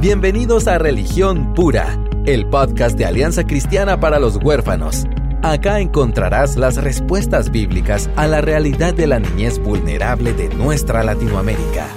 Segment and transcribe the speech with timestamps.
[0.00, 5.08] Bienvenidos a Religión Pura, el podcast de Alianza Cristiana para los Huérfanos.
[5.42, 11.88] Acá encontrarás las respuestas bíblicas a la realidad de la niñez vulnerable de nuestra Latinoamérica.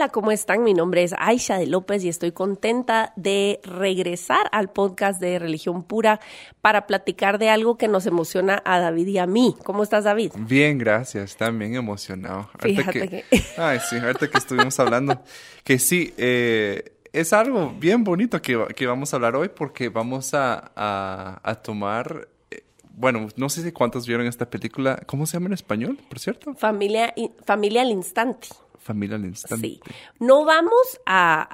[0.00, 0.64] Hola, ¿cómo están?
[0.64, 5.82] Mi nombre es Aisha de López y estoy contenta de regresar al podcast de Religión
[5.82, 6.20] Pura
[6.62, 9.54] para platicar de algo que nos emociona a David y a mí.
[9.62, 10.32] ¿Cómo estás, David?
[10.38, 11.36] Bien, gracias.
[11.36, 12.48] También emocionado.
[12.60, 13.24] Fíjate que...
[13.58, 15.20] Ay, sí, ahorita que estuvimos hablando.
[15.64, 20.32] Que sí, eh, es algo bien bonito que, que, vamos a hablar hoy porque vamos
[20.32, 25.02] a, a, a tomar eh, bueno, no sé si cuántos vieron esta película.
[25.04, 26.54] ¿Cómo se llama en español, por cierto?
[26.54, 27.12] Familia,
[27.44, 28.48] familia al instante.
[28.82, 29.68] Familia al instante.
[29.68, 29.80] Sí.
[30.18, 31.46] No vamos a,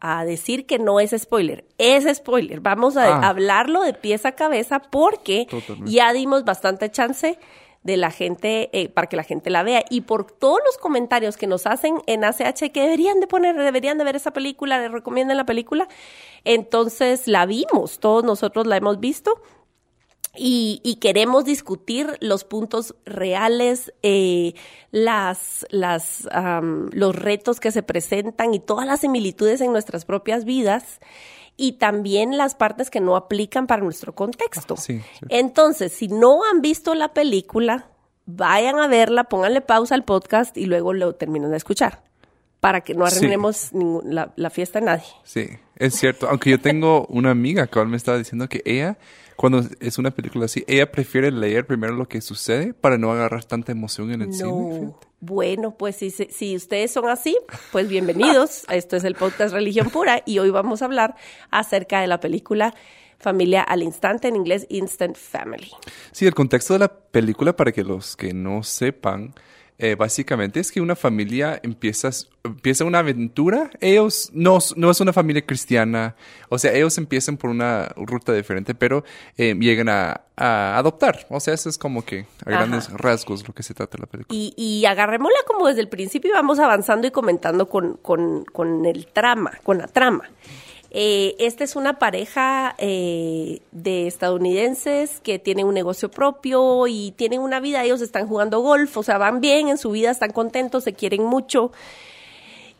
[0.00, 1.64] a, a, decir que no es spoiler.
[1.78, 2.60] Es spoiler.
[2.60, 3.28] Vamos a Ah.
[3.28, 5.90] hablarlo de pies a cabeza porque Totalmente.
[5.90, 7.38] ya dimos bastante chance
[7.82, 9.82] de la gente, eh, para que la gente la vea.
[9.90, 13.98] Y por todos los comentarios que nos hacen en ACH que deberían de poner, deberían
[13.98, 15.88] de ver esa película, les recomiendan la película.
[16.44, 19.40] Entonces la vimos, todos nosotros la hemos visto.
[20.34, 24.54] Y, y, queremos discutir los puntos reales, eh,
[24.90, 30.46] las, las, um, los retos que se presentan y todas las similitudes en nuestras propias
[30.46, 31.00] vidas
[31.58, 34.78] y también las partes que no aplican para nuestro contexto.
[34.78, 35.26] Sí, sí.
[35.28, 37.90] Entonces, si no han visto la película,
[38.24, 42.02] vayan a verla, pónganle pausa al podcast y luego lo terminan de escuchar
[42.62, 43.76] para que no arruinemos Sí.
[44.04, 45.04] la, la fiesta de nadie.
[45.24, 46.28] Sí, es cierto.
[46.28, 48.98] Aunque yo tengo una amiga que me estaba diciendo que ella,
[49.34, 53.44] cuando es una película así, ella prefiere leer primero lo que sucede para no agarrar
[53.44, 54.52] tanta emoción en el cine.
[54.78, 55.06] Fíjate.
[55.18, 57.36] Bueno, pues si, si ustedes son así,
[57.72, 58.62] pues bienvenidos.
[58.70, 61.16] Esto es el podcast Religión Pura y hoy vamos a hablar
[61.50, 62.74] acerca de la película
[63.18, 65.72] Familia al Instante, en inglés Instant Family.
[66.12, 69.34] Sí, el contexto de la película, para que los que no sepan,
[69.82, 72.08] eh, básicamente es que una familia empieza,
[72.44, 73.68] empieza una aventura.
[73.80, 76.14] Ellos no, no es una familia cristiana,
[76.48, 79.02] o sea, ellos empiezan por una ruta diferente, pero
[79.36, 81.26] eh, llegan a, a adoptar.
[81.30, 82.58] O sea, eso es como que a Ajá.
[82.58, 84.38] grandes rasgos lo que se trata de la película.
[84.38, 88.86] Y, y agarrémosla como desde el principio y vamos avanzando y comentando con, con, con
[88.86, 90.30] el trama, con la trama.
[90.94, 97.40] Eh, esta es una pareja eh, de estadounidenses que tienen un negocio propio y tienen
[97.40, 100.84] una vida, ellos están jugando golf, o sea, van bien en su vida, están contentos,
[100.84, 101.72] se quieren mucho.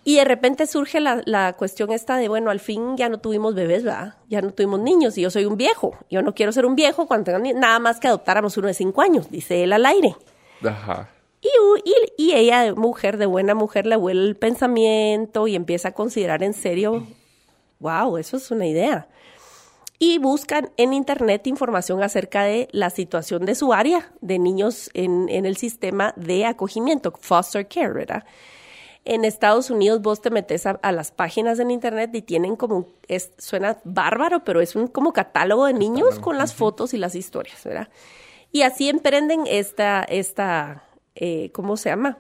[0.05, 3.55] Y de repente surge la, la cuestión esta de, bueno, al fin ya no tuvimos
[3.55, 4.17] bebés, ¿verdad?
[4.29, 5.97] Ya no tuvimos niños y yo soy un viejo.
[6.11, 8.75] Yo no quiero ser un viejo cuando tenga ni- nada más que adoptáramos uno de
[8.75, 10.17] cinco años, dice él al aire.
[10.63, 11.09] Ajá.
[11.41, 11.49] Y,
[11.85, 11.95] y,
[12.31, 16.43] y ella, de mujer, de buena mujer, le vuela el pensamiento y empieza a considerar
[16.43, 17.07] en serio,
[17.83, 19.09] wow, eso es una idea.
[19.99, 25.29] Y buscan en internet información acerca de la situación de su área de niños en,
[25.29, 28.25] en el sistema de acogimiento, foster care, ¿verdad?
[29.05, 32.77] En Estados Unidos vos te metes a, a las páginas en internet y tienen como,
[32.79, 36.99] un- es, suena bárbaro, pero es un como catálogo de niños con las fotos y
[36.99, 37.89] las historias, ¿verdad?
[38.53, 40.85] Y así emprenden esta, esta,
[41.15, 42.19] eh, ¿cómo se llama?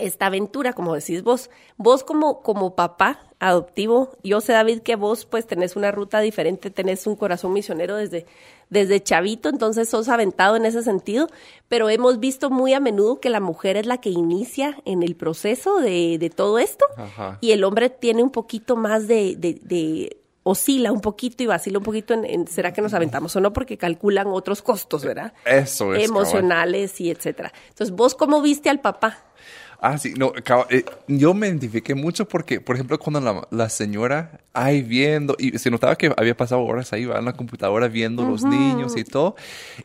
[0.00, 1.50] Esta aventura, como decís vos.
[1.76, 6.70] Vos como, como papá adoptivo, yo sé, David, que vos pues tenés una ruta diferente,
[6.70, 8.26] tenés un corazón misionero desde,
[8.68, 11.26] desde chavito, entonces sos aventado en ese sentido,
[11.68, 15.16] pero hemos visto muy a menudo que la mujer es la que inicia en el
[15.16, 17.38] proceso de, de todo esto Ajá.
[17.40, 21.78] y el hombre tiene un poquito más de, de, de- oscila un poquito y vacila
[21.78, 25.32] un poquito en, en será que nos aventamos o no porque calculan otros costos, ¿verdad?
[25.44, 26.08] Eso es.
[26.08, 27.52] Emocionales y etcétera.
[27.68, 29.18] Entonces, ¿vos cómo viste al papá?
[29.82, 30.32] Ah, sí, no,
[30.68, 35.56] eh, yo me identifiqué mucho porque, por ejemplo, cuando la, la señora ahí viendo, y
[35.58, 39.36] se notaba que había pasado horas ahí, en la computadora viendo los niños y todo,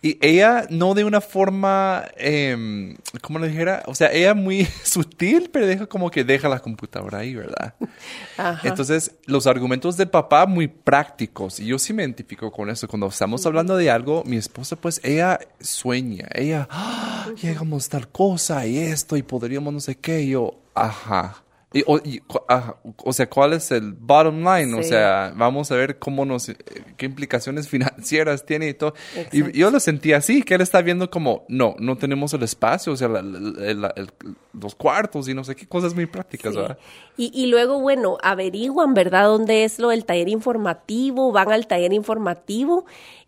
[0.02, 3.84] y ella no de una forma, eh, ¿cómo le dijera?
[3.86, 7.76] O sea, ella muy sutil, pero deja como que deja la computadora ahí, ¿verdad?
[8.38, 8.68] Ajá.
[8.68, 11.60] Entonces, los argumentos del papá muy prácticos.
[11.62, 12.88] Y yo sí me identifico con eso.
[12.88, 16.28] Cuando estamos hablando de algo, mi esposa, pues, ella sueña.
[16.34, 20.22] Ella, "Ah, llegamos tal cosa y esto y podríamos sé qué.
[20.22, 21.42] Y yo, ajá.
[21.74, 24.74] Y, o, y ajá, o sea, ¿cuál es el bottom line?
[24.80, 26.56] O sea, vamos a ver cómo nos, eh,
[26.96, 28.94] qué implicaciones financieras tiene y todo.
[29.14, 29.36] Exacto.
[29.36, 32.94] Y yo lo sentí así, que él está viendo como, no, no tenemos el espacio,
[32.94, 34.10] o sea, la- la- la- el-
[34.54, 36.60] los cuartos y no sé qué cosas muy prácticas, Sí.
[36.60, 36.78] ¿verdad?
[37.18, 41.92] Y, y luego, bueno, averiguan, ¿verdad?, dónde es lo del taller informativo, van al taller
[41.92, 42.86] informativo.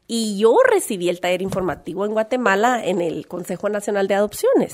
[0.08, 4.74] Y yo recibí el taller informativo en Guatemala en el Consejo Nacional de Adopciones.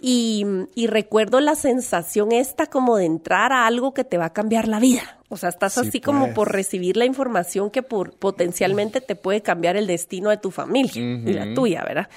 [0.00, 4.32] Y, y recuerdo la sensación esta como de entrar a algo que te va a
[4.32, 5.18] cambiar la vida.
[5.28, 6.34] O sea, estás Sí, así como pues.
[6.34, 10.92] por recibir la información que por, potencialmente te puede cambiar el destino de tu familia
[11.02, 12.08] y la tuya, ¿verdad?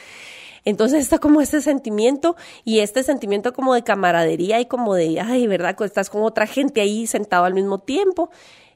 [0.63, 5.47] Entonces está como ese sentimiento y este sentimiento como de camaradería y como de, ay,
[5.47, 5.75] ¿verdad?
[5.81, 8.29] Estás con otra gente ahí sentado al mismo tiempo.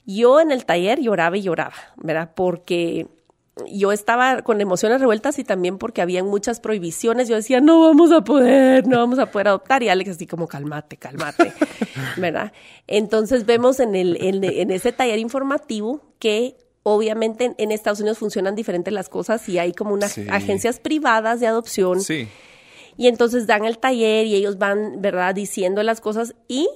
[0.05, 2.31] Yo en el taller lloraba y lloraba, ¿verdad?
[2.35, 3.07] Porque
[3.71, 7.29] yo estaba con emociones revueltas y también porque había muchas prohibiciones.
[7.29, 9.81] Yo decía, no vamos a poder, no vamos a poder adoptar.
[9.81, 11.53] Y Alex así como, cálmate, cálmate,
[12.17, 12.51] ¿verdad?
[12.87, 18.93] Entonces vemos en, el, en, ese taller informativo que obviamente en, Estados Unidos funcionan diferentes
[18.93, 22.01] las cosas y hay como unas agencias privadas de adopción.
[22.01, 22.27] Sí.
[22.97, 26.67] Y entonces dan el taller y ellos van, ¿verdad?, diciendo las cosas y,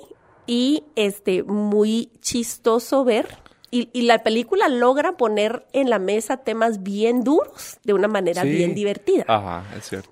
[0.47, 3.27] y este, muy chistoso ver
[3.71, 8.73] y, la película logra poner en la mesa temas bien duros de una manera bien
[8.73, 9.25] divertida.
[9.27, 10.09] Ajá, es cierto.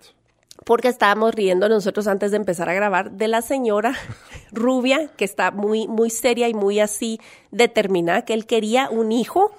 [0.65, 3.93] Porque estábamos riendo nosotros antes de empezar a grabar de la señora
[4.51, 7.19] rubia que está muy, muy seria y muy así
[7.51, 9.51] determinada que él quería un hijo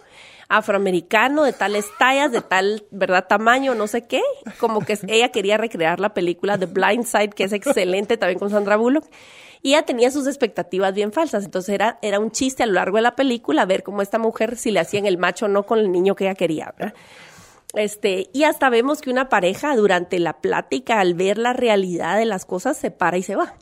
[0.48, 3.26] afroamericano de tales tallas, de tal, ¿verdad?
[3.28, 4.22] Tamaño, no sé qué.
[4.58, 8.50] Como que ella quería recrear la película The Blind Side, que es excelente también con
[8.50, 9.04] Sandra Bullock
[9.62, 11.44] y ella tenía sus expectativas bien falsas.
[11.44, 14.56] Entonces era, era un chiste a lo largo de la película ver cómo esta mujer,
[14.56, 16.74] si le hacían el macho o no con el niño que ella quería.
[17.74, 22.24] Este, y hasta vemos que una pareja durante la plática, al ver la realidad de
[22.24, 23.54] las cosas, se para y se va.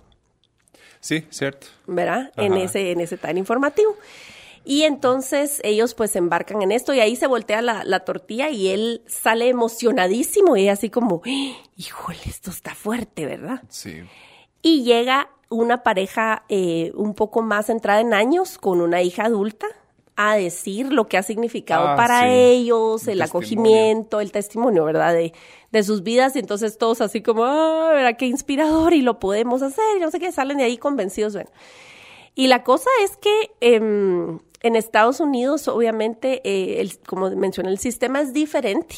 [1.00, 1.66] Sí, cierto.
[1.87, 2.32] ¿Verdad?
[2.37, 3.96] En ese, en ese tan informativo.
[4.64, 8.69] Y entonces ellos pues embarcan en esto y ahí se voltea la, la tortilla y
[8.69, 11.22] él sale emocionadísimo y así como,
[11.76, 13.62] híjole, esto está fuerte, ¿verdad?
[13.69, 14.02] Sí.
[14.62, 19.66] Y llega una pareja eh, un poco más entrada en años con una hija adulta
[20.16, 22.26] a decir lo que ha significado Ah, para sí.
[22.34, 25.12] ellos, el acogimiento, el testimonio, ¿verdad?
[25.12, 25.32] De,
[25.72, 28.16] de sus vidas y entonces todos así como, ah, ¿verdad?
[28.16, 31.50] Qué inspirador y lo podemos hacer y no sé qué, salen de ahí convencidos, bueno.
[32.34, 37.78] Y la cosa es que em, en Estados Unidos, obviamente, eh, el- como mencioné, el
[37.78, 38.96] sistema es diferente.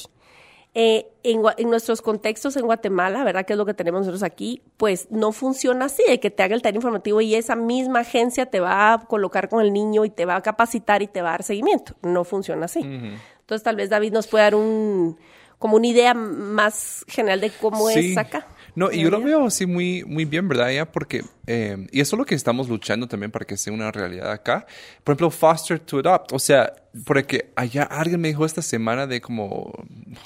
[0.81, 3.45] Eh, en, nuestros contextos en Guatemala, ¿verdad?
[3.45, 6.55] Que es lo que tenemos nosotros aquí, pues no funciona así, de que te haga
[6.55, 10.11] el taller informativo y esa misma agencia te va a colocar con el niño y
[10.11, 11.97] te va a capacitar y te va a dar seguimiento.
[12.03, 12.79] No funciona así.
[12.79, 15.19] Entonces, tal vez David nos puede dar un,
[15.59, 18.13] como una idea más general de cómo Sí.
[18.13, 18.47] es acá.
[18.79, 20.71] No, y yo lo veo así muy, muy bien, ¿verdad?
[20.71, 23.91] Ya, porque, eh, y eso es lo que estamos luchando también para que sea una
[23.91, 24.69] realidad acá.
[25.03, 26.33] Por ejemplo, foster to adopt.
[26.33, 26.73] O sea,
[27.05, 29.73] porque allá alguien me dijo esta semana de como,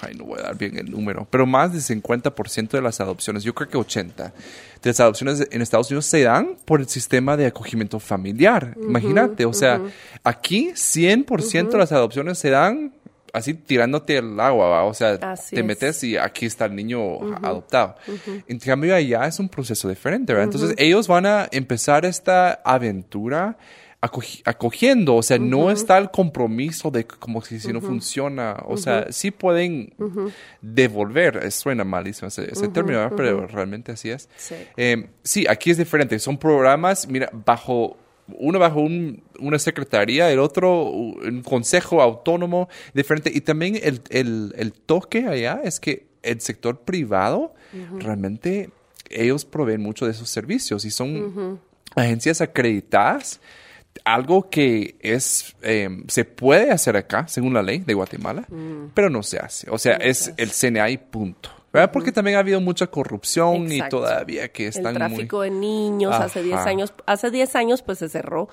[0.03, 3.43] ay, no voy a dar bien el número, pero más del 50% de las adopciones,
[3.43, 4.33] yo creo que 80%, de
[4.83, 8.77] las adopciones en Estados Unidos se dan por el sistema de acogimiento familiar.
[8.83, 9.81] Imagínate, o sea,
[10.25, 12.93] aquí 100% de las adopciones se dan
[13.33, 14.85] así tirándote el agua, ¿va?
[14.85, 15.67] o sea, Así te es.
[15.67, 17.97] metes y aquí está el niño adoptado.
[18.47, 20.53] En cambio, allá es un proceso diferente, ¿verdad?
[20.53, 23.57] Entonces, ellos van a empezar esta aventura
[24.03, 28.77] acogi- acogiendo, o sea, no está el compromiso de como si, si no funciona, o
[28.77, 29.95] sea, sí pueden
[30.61, 33.13] devolver, eh, suena malísimo ese, ese término, ¿verdad?
[33.17, 34.29] pero realmente así es.
[34.37, 34.55] Sí.
[34.77, 37.97] Eh, sí, aquí es diferente, son programas, mira, bajo
[38.39, 43.31] uno bajo un- una secretaría, el otro un consejo autónomo diferente.
[43.35, 47.55] Y también el, el- el toque allá es que el sector privado
[47.99, 48.71] realmente
[49.11, 51.17] ellos proveen mucho de esos servicios y son
[51.95, 53.41] agencias acreditadas.
[54.05, 58.47] Algo que es eh, se puede hacer acá, según la ley de Guatemala,
[58.95, 59.69] pero no se hace.
[59.71, 61.51] O sea, es el CNA y punto.
[61.73, 61.91] ¿Verdad?
[61.93, 65.51] Porque también ha habido mucha corrupción y todavía que están el tráfico muy...
[65.51, 66.69] de niños hace 10 Ajá.
[66.69, 68.49] años hace 10 años pues se cerró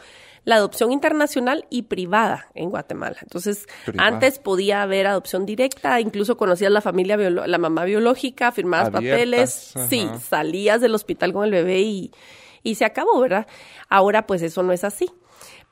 [0.46, 3.18] la adopción internacional y privada en Guatemala.
[3.22, 4.08] Entonces, Privada.
[4.08, 9.76] antes podía haber adopción directa, incluso conocías la familia la mamá biológica, firmabas Abiertas, papeles,
[9.76, 9.88] ajá.
[9.90, 12.12] sí, salías del hospital con el bebé y
[12.64, 13.48] y se acabó, ¿verdad?
[13.90, 15.10] Ahora pues eso no es así.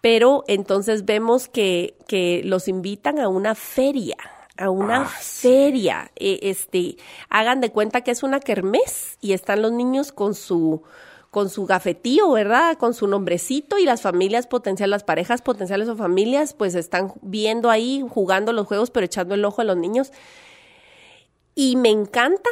[0.01, 4.15] Pero entonces vemos que, que los invitan a una feria,
[4.57, 5.47] a una Ah, sí.
[5.47, 6.11] feria.
[6.15, 6.97] Eh, este,
[7.29, 10.83] hagan de cuenta que es una kermés y están los niños con su
[11.29, 12.77] con su gafetío, ¿verdad?
[12.77, 17.69] Con su nombrecito y las familias potenciales, las parejas potenciales o familias, pues están viendo
[17.69, 20.11] ahí, jugando los juegos, pero echando el ojo a los niños.
[21.53, 22.49] Y me encanta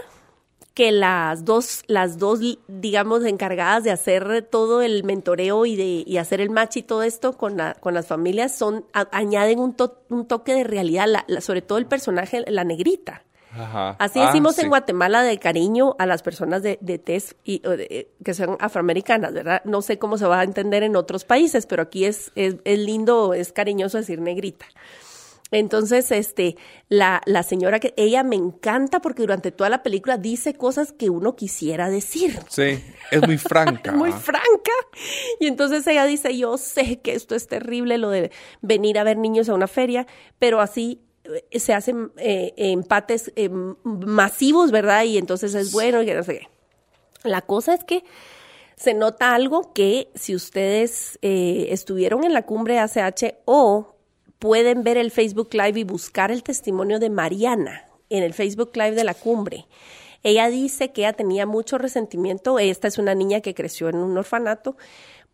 [0.76, 6.18] que las dos, las dos, digamos, encargadas de hacer todo el mentoreo y de y
[6.18, 9.74] hacer el match y todo esto con, la, con las familias son a- añaden un,
[9.74, 13.24] to- un toque de realidad, la- la- sobre todo el personaje, la negrita.
[13.58, 13.96] Ajá.
[14.00, 14.64] Así Ah, decimos sí.
[14.64, 19.32] en Guatemala de cariño a las personas de, de tez y, de- que son afroamericanas,
[19.34, 19.62] ¿verdad?
[19.64, 22.80] No sé cómo se va a entender en otros países, pero aquí es, es, es
[22.80, 24.66] lindo, es cariñoso decir negrita.
[25.58, 26.58] Entonces, este,
[26.90, 31.10] la, la señora que ella me encanta porque durante toda la película dice cosas que
[31.10, 32.40] uno quisiera decir.
[32.50, 33.92] Sí, es muy franca.
[33.96, 34.72] Muy franca.
[35.40, 38.32] Y entonces ella dice, yo sé que esto es terrible, lo de
[38.62, 40.06] venir a ver niños a una feria,
[40.40, 43.50] pero así eh, se hacen eh, empates eh,
[43.84, 45.06] masivos, ¿verdad?
[45.06, 46.50] Y entonces es bueno y no sé qué.
[47.24, 48.04] La cosa es que
[48.76, 53.95] se nota algo que si ustedes eh, estuvieron en la cumbre ACH o
[54.40, 58.92] pueden ver el Facebook Live y buscar el testimonio de Mariana en el Facebook Live
[58.92, 59.66] de la cumbre.
[60.24, 62.58] Ella dice que ella tenía mucho resentimiento.
[62.58, 64.76] Esta es una niña que creció en un orfanato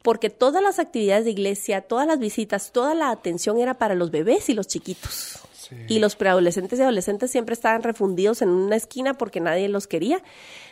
[0.02, 4.12] porque todas las actividades de iglesia, todas las visitas, toda la atención era para los
[4.12, 5.40] bebés y los chiquitos.
[5.88, 10.22] Y los preadolescentes y adolescentes siempre estaban refundidos en una esquina porque nadie los quería.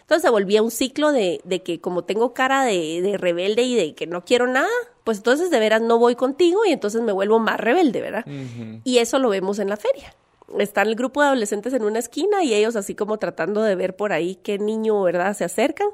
[0.02, 3.76] Entonces se volvía un ciclo de, de que como tengo cara de, de, rebelde y
[3.76, 4.68] de que no quiero nada,
[5.10, 8.24] pues entonces de veras no voy contigo y entonces me vuelvo más rebelde, ¿verdad?
[8.28, 8.82] Uh -huh.
[8.84, 10.14] Y eso lo vemos en la feria.
[10.60, 13.96] Está el grupo de adolescentes en una esquina y ellos así como tratando de ver
[13.96, 15.36] por ahí qué niño, ¿verdad?
[15.36, 15.88] Se acercan.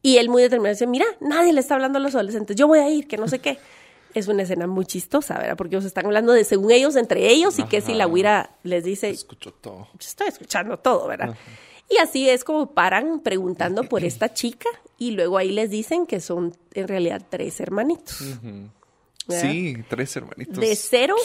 [0.00, 2.78] Y él muy determinado dice, mira, nadie le está hablando a los adolescentes, yo voy
[2.78, 3.58] a ir, que no sé qué.
[4.14, 5.58] Es una escena muy chistosa, ¿verdad?
[5.58, 8.84] Porque ellos están hablando de según ellos, entre ellos, y que si la huira les
[8.84, 9.10] dice...
[9.10, 9.88] Escucho todo.
[10.00, 11.32] Estoy escuchando todo, ¿verdad?
[11.32, 11.38] Ajá.
[11.88, 16.20] Y así es como paran preguntando por esta chica y luego ahí les dicen que
[16.20, 18.20] son en realidad tres hermanitos.
[18.20, 18.70] Uh -huh.
[19.28, 20.58] Sí, tres hermanitos.
[20.58, 21.16] De cero,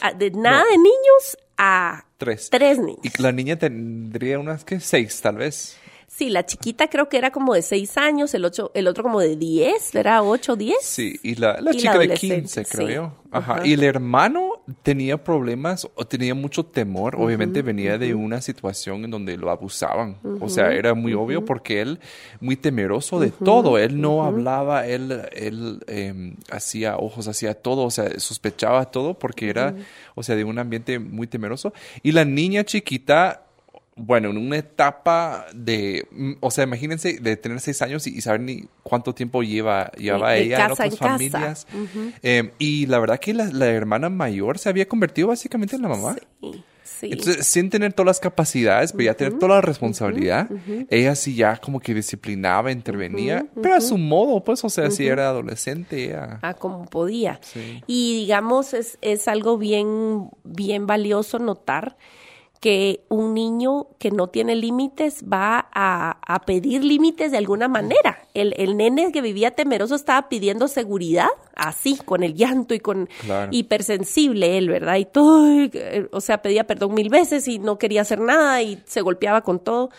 [0.00, 0.70] a, de nada no.
[0.70, 2.50] de niños a tres.
[2.50, 3.00] tres niños.
[3.02, 4.80] Y la niña tendría unas, ¿qué?
[4.80, 5.76] Seis, tal vez.
[6.08, 9.20] Sí, la chiquita creo que era como de seis años, el, ocho, el otro como
[9.20, 10.20] de diez, ¿verdad?
[10.24, 10.78] ¿Ocho, diez?
[10.82, 12.94] Sí, y la, la y chica la de quince, creo sí.
[12.94, 13.12] yo.
[13.32, 13.54] Ajá.
[13.54, 13.66] Uh -huh.
[13.66, 14.43] Y el hermano
[14.82, 17.14] tenía problemas o tenía mucho temor.
[17.14, 17.98] Uh -huh, Obviamente venía uh -huh.
[17.98, 20.16] de una situación en donde lo abusaban.
[20.40, 22.00] O sea, era muy obvio porque él,
[22.40, 23.78] muy temeroso de todo.
[23.78, 29.50] Él no hablaba, él, él eh, hacía ojos, hacía todo, o sea, sospechaba todo porque
[29.50, 29.74] era,
[30.14, 31.72] o sea, de un ambiente muy temeroso.
[32.02, 33.44] Y la niña chiquita
[33.96, 36.06] bueno, en una etapa de,
[36.40, 40.32] o sea, imagínense de tener seis años y, y saber ni cuánto tiempo lleva, lleva
[40.32, 41.66] de ella casa en otras en familias.
[41.72, 42.12] Uh -huh.
[42.22, 45.88] eh, y la verdad que la, la, hermana mayor se había convertido básicamente en la
[45.88, 46.16] mamá.
[46.40, 46.64] Sí.
[46.84, 47.08] Sí.
[47.10, 49.06] Entonces, sin tener todas las capacidades, pero uh -huh.
[49.06, 50.86] ya tener toda la responsabilidad, uh -huh.
[50.90, 55.06] ella sí ya como que disciplinaba, intervenía, pero a su modo, pues, o sea, si
[55.06, 56.38] era adolescente, ella...
[56.42, 57.40] Ah, como podía.
[57.42, 57.82] Sí.
[57.86, 61.96] Y digamos, es, es algo bien, bien valioso notar
[62.64, 68.26] que un niño que no tiene límites va a, a pedir límites de alguna manera.
[68.32, 73.10] El, el, nene que vivía temeroso estaba pidiendo seguridad, así, con el llanto y con
[73.20, 73.50] claro.
[73.52, 74.96] hipersensible él, ¿verdad?
[74.96, 75.68] Y todo,
[76.10, 79.58] o sea, pedía perdón mil veces y no quería hacer nada y se golpeaba con
[79.58, 79.90] todo.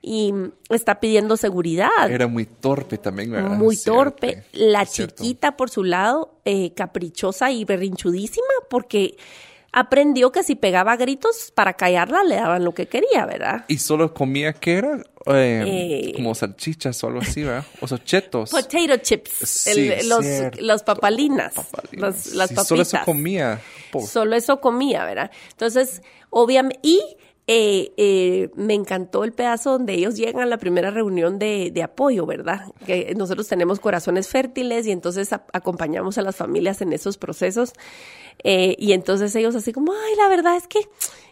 [0.00, 0.32] Y
[0.70, 2.08] está pidiendo seguridad.
[2.08, 3.58] Era muy torpe también, ¿verdad?
[3.58, 4.44] Muy torpe.
[4.52, 9.16] La chiquita, por su lado, eh, caprichosa y berrinchudísima, porque
[9.76, 13.66] aprendió que si pegaba gritos para callarla le daban lo que quería, ¿verdad?
[13.68, 15.04] ¿Y solo comía qué era?
[15.26, 17.62] Eh, eh, como salchichas o algo así, ¿verdad?
[17.82, 18.52] O sea, chetos.
[18.52, 19.30] Potato chips.
[19.30, 20.24] Sí, el, los,
[20.60, 21.52] los, papalinas.
[21.52, 21.92] papalinas.
[21.92, 22.68] Los, las sí, papitas.
[22.68, 23.60] Solo eso comía.
[24.08, 25.30] Solo eso comía, ¿verdad?
[25.50, 27.02] Entonces, obviamente, y
[27.48, 32.26] eh, eh, me encantó el pedazo donde ellos llegan a la primera reunión de, apoyo,
[32.26, 32.72] ¿verdad?
[32.84, 37.72] Que nosotros tenemos corazones fértiles y entonces acompañamos a las familias en esos procesos.
[38.42, 40.80] Eh, y entonces ellos así como, ay, la verdad es que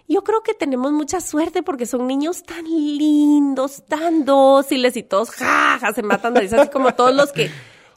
[0.06, 5.30] yo creo que tenemos mucha suerte porque son niños tan lindos, tan dóciles y todos
[5.30, 7.50] jaja, se matan de risa, así como todos los que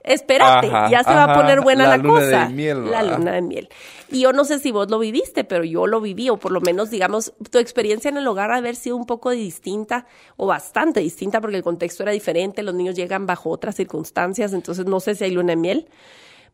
[0.07, 2.47] espérate, ajá, ya se ajá, va a poner buena la, la luna cosa.
[2.47, 3.69] De miel, la luna de miel.
[4.09, 6.61] Y yo no sé si vos lo viviste, pero yo lo viví, o por lo
[6.61, 10.05] menos, digamos, tu experiencia en el hogar haber sido un poco distinta,
[10.37, 14.85] o bastante distinta, porque el contexto era diferente, los niños llegan bajo otras circunstancias, entonces
[14.85, 15.87] no sé si hay luna de miel.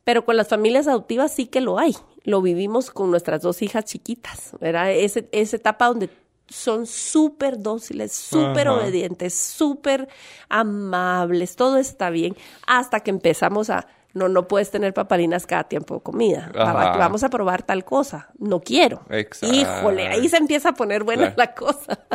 [0.03, 1.95] Pero con las familias adoptivas sí que lo hay.
[2.23, 4.91] Lo vivimos con nuestras dos hijas chiquitas, ¿verdad?
[4.91, 6.09] Ese, esa etapa donde
[6.47, 10.07] son súper dóciles, súper obedientes, súper
[10.49, 12.35] amables, todo está bien,
[12.67, 16.97] hasta que empezamos a, no, no puedes tener papalinas cada tiempo de comida, Ajá.
[16.97, 19.01] vamos a probar tal cosa, no quiero.
[19.09, 19.55] Exacto.
[19.55, 21.35] Híjole, ahí se empieza a poner buena claro.
[21.37, 21.99] la cosa.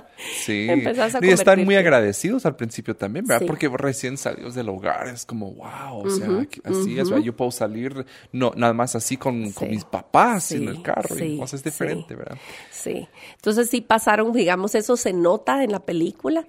[0.45, 0.69] Sí,
[1.23, 3.43] y están muy agradecidos al principio también, ¿verdad?
[3.43, 3.47] Sí.
[3.47, 7.19] Porque recién salidos del hogar, es como, wow, o sea, uh -huh, así uh -huh.
[7.19, 9.53] es, yo puedo salir, no, nada más así con, sí.
[9.53, 12.37] con mis papás sí, en el carro, y cosas es diferente, ¿verdad?
[12.71, 16.45] Sí, entonces sí pasaron, digamos, eso se nota en la película.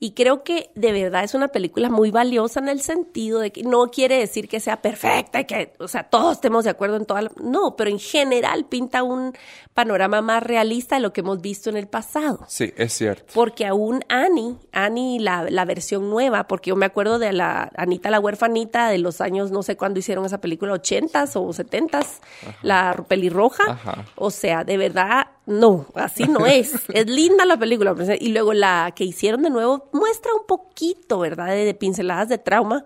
[0.00, 3.64] Y creo que de verdad es una película muy valiosa en el sentido de que
[3.64, 7.04] no quiere decir que sea perfecta y que, o sea, todos estemos de acuerdo en
[7.04, 7.30] toda la...
[7.42, 9.32] No, pero en general pinta un
[9.74, 12.44] panorama más realista de lo que hemos visto en el pasado.
[12.48, 13.32] Sí, es cierto.
[13.34, 18.10] Porque aún Annie, Annie, la, la versión nueva, porque yo me acuerdo de la Anita
[18.10, 22.20] la huerfanita de los años, no sé cuándo hicieron esa película, ochentas o setentas,
[22.62, 23.64] la pelirroja.
[23.68, 24.04] Ajá.
[24.14, 26.74] O sea, de verdad, no, así no es.
[26.88, 27.94] es linda la película.
[28.20, 32.38] Y luego la que hicieron de nuevo muestra un poquito, ¿verdad?, de, de pinceladas de
[32.38, 32.84] trauma,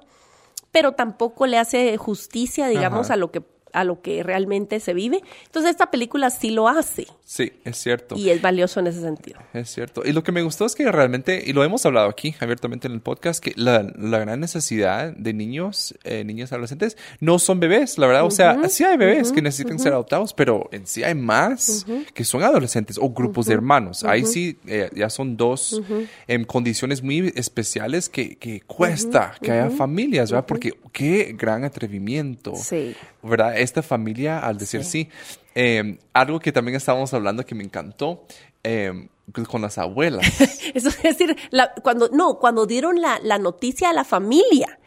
[0.71, 3.15] pero tampoco le hace justicia, digamos, Ajá.
[3.15, 3.43] a lo que
[3.73, 5.23] a lo que realmente se vive.
[5.47, 7.07] Entonces esta película sí lo hace.
[7.25, 8.17] Sí, es cierto.
[8.17, 9.41] Y es valioso en ese sentido.
[9.55, 10.03] Es cierto.
[10.05, 12.93] Y lo que me gustó es que realmente, y lo hemos hablado aquí abiertamente en
[12.93, 17.99] el podcast, que la, la gran necesidad de niños, eh, niñas adolescentes, no son bebés,
[17.99, 18.25] la verdad.
[18.25, 22.25] O sea, sí hay bebés que necesitan ser adoptados, pero en sí hay más que
[22.25, 24.05] son adolescentes o grupos de hermanos.
[24.05, 25.81] Ahí sí eh, ya son dos
[26.27, 30.47] en condiciones muy especiales que, que cuesta que haya familias, ¿verdad?
[30.47, 32.55] Porque qué gran atrevimiento.
[32.57, 32.95] Sí.
[33.23, 33.57] ¿Verdad?
[33.59, 35.09] Esta familia, al decir sí.
[35.55, 38.25] Eh, algo que también estábamos hablando que me encantó,
[38.65, 39.09] eh,
[39.49, 40.27] con las abuelas.
[40.75, 44.79] Eso es decir, la- cuando, no, cuando dieron la, la noticia a la familia.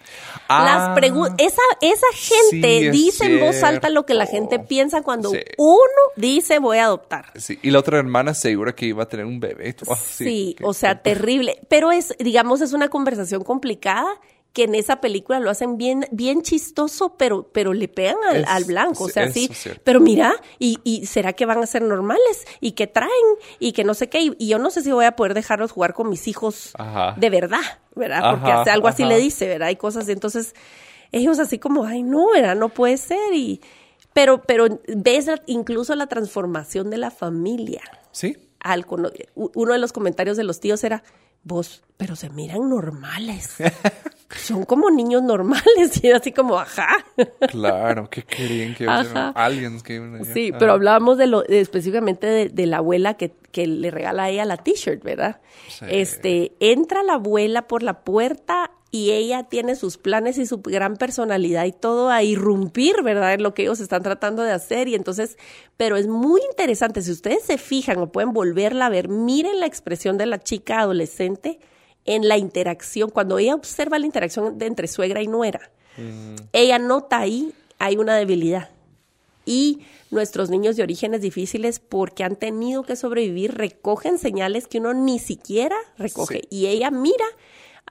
[0.48, 4.60] Ah, las esa, esa gente sí, es dice en voz alta lo que la gente
[4.60, 5.40] piensa cuando Sí.
[5.58, 5.80] uno
[6.16, 7.32] dice voy a adoptar.
[7.36, 9.76] Sí, y la otra hermana segura que iba a tener un bebé.
[9.88, 11.60] Oh, Sí, o sea, terrible.
[11.70, 14.08] Pero es, digamos, es una conversación complicada
[14.56, 18.48] que en esa película lo hacen bien, bien chistoso, pero, pero le pegan al, Es-
[18.48, 19.04] al blanco.
[19.04, 19.50] O sea, sí.
[19.84, 22.48] Pero mira, y, y será que van a ser normales?
[22.62, 23.12] ¿Y que traen?
[23.60, 24.22] Y que no sé qué.
[24.22, 27.14] Y, y yo no sé si voy a poder dejarlos jugar con mis hijos Ajá.
[27.20, 27.60] de verdad,
[27.96, 28.32] ¿verdad?
[28.32, 29.68] Porque Ajá, hace algo así le dice, ¿verdad?
[29.68, 30.08] Hay cosas.
[30.08, 30.56] Entonces,
[31.12, 32.56] ellos así como, ay, no, ¿verdad?
[32.56, 33.34] No puede ser.
[33.34, 33.60] Y,
[34.14, 37.82] pero, pero ves incluso la transformación de la familia
[38.12, 38.86] Sí, al
[39.36, 41.04] uno de los comentarios de los tíos era,
[41.46, 43.56] vos, pero se miran normales.
[44.36, 45.64] Son como niños normales.
[46.04, 46.90] Y era así como, ajá.
[47.50, 50.26] claro, que querían que aliens que iban.
[50.26, 54.24] Sí, pero hablábamos de lo, de- específicamente de, de la abuela que, que le regala
[54.24, 55.40] a ella la t-shirt, ¿verdad?
[55.70, 55.86] Sí.
[55.88, 60.96] Este, entra la abuela por la puerta y ella tiene sus planes y su gran
[60.96, 63.34] personalidad y todo a irrumpir, ¿verdad?
[63.34, 64.88] En lo que ellos están tratando de hacer.
[64.88, 65.38] Y entonces,
[65.76, 67.02] pero es muy interesante.
[67.02, 70.80] Si ustedes se fijan o pueden volverla a ver, miren la expresión de la chica
[70.80, 71.60] adolescente
[72.06, 75.72] en la interacción, cuando ella observa la interacción de entre suegra y nuera.
[76.54, 78.70] Ella nota ahí, hay una debilidad
[79.46, 84.94] y nuestros niños de orígenes difíciles porque han tenido que sobrevivir recogen señales que uno
[84.94, 86.48] ni siquiera recoge Sí.
[86.50, 87.26] y ella mira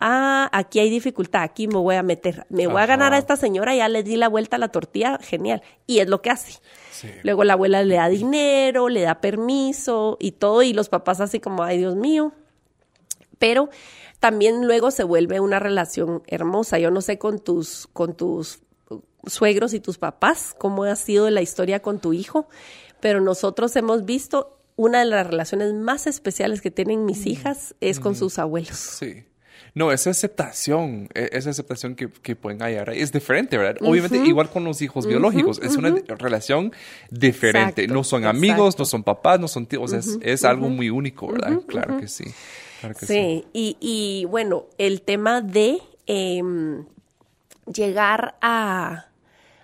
[0.00, 3.36] ah aquí hay dificultad aquí me voy a meter me voy a ganar a esta
[3.36, 6.60] señora ya le di la vuelta a la tortilla genial y es lo que hace
[6.90, 7.08] Sí.
[7.22, 11.40] luego la abuela le da dinero le da permiso y todo y los papás así
[11.40, 12.32] como ay Dios mío
[13.38, 13.68] pero
[14.20, 16.78] también luego se vuelve una relación hermosa.
[16.78, 18.60] Yo no sé con tus, con tus
[19.26, 22.48] suegros y tus papás cómo ha sido la historia con tu hijo,
[23.00, 28.00] pero nosotros hemos visto una de las relaciones más especiales que tienen mis hijas es
[28.00, 28.78] con sus abuelos.
[28.78, 29.24] Sí.
[29.74, 33.76] No, esa aceptación, e- esa aceptación que, que pueden hallar es diferente, ¿verdad?
[33.82, 36.72] Obviamente, igual con los hijos biológicos, es una relación
[37.10, 37.82] diferente.
[37.82, 40.68] Exacto, no son amigos, no son papás, no son tíos, o sea, es, es algo
[40.68, 41.58] muy único, ¿verdad?
[41.66, 42.24] claro que sí.
[42.80, 43.12] Claro que sí.
[43.14, 46.84] Sí, y, y bueno, el tema de em,
[47.72, 49.06] llegar a,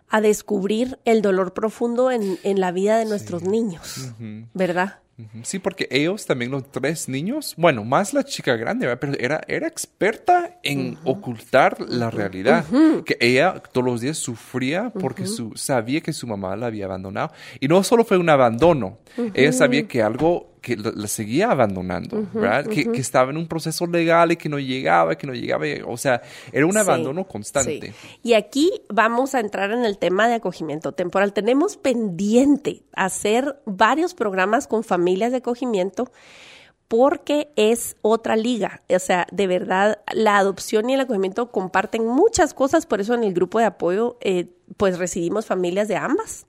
[0.08, 4.12] a descubrir el dolor profundo en, en la vida de nuestros niños,
[4.54, 4.98] ¿verdad?
[5.42, 9.00] Sí, porque ellos también, los tres niños, bueno, más la chica grande, ¿verdad?
[9.00, 12.64] pero era, era experta en ocultar la realidad.
[13.04, 17.32] Que ella todos los días sufría porque su, sabía que su mamá la había abandonado.
[17.58, 18.98] Y no solo fue un abandono,
[19.34, 22.66] ella sabía que algo que la, seguía abandonando, ¿verdad?
[22.66, 25.64] Que, que estaba en un proceso legal y que no llegaba, que no llegaba.
[25.86, 27.92] O sea, era un Sí, abandono constante.
[27.92, 28.18] sí.
[28.22, 31.32] Y aquí vamos a entrar en el tema de acogimiento temporal.
[31.32, 36.10] Tenemos pendiente hacer varios programas con familias de acogimiento
[36.88, 38.82] porque es otra liga.
[38.92, 43.22] O sea, de verdad, la adopción y el acogimiento comparten muchas cosas, por eso en
[43.22, 46.46] el grupo de apoyo, eh, pues recibimos familias de ambas,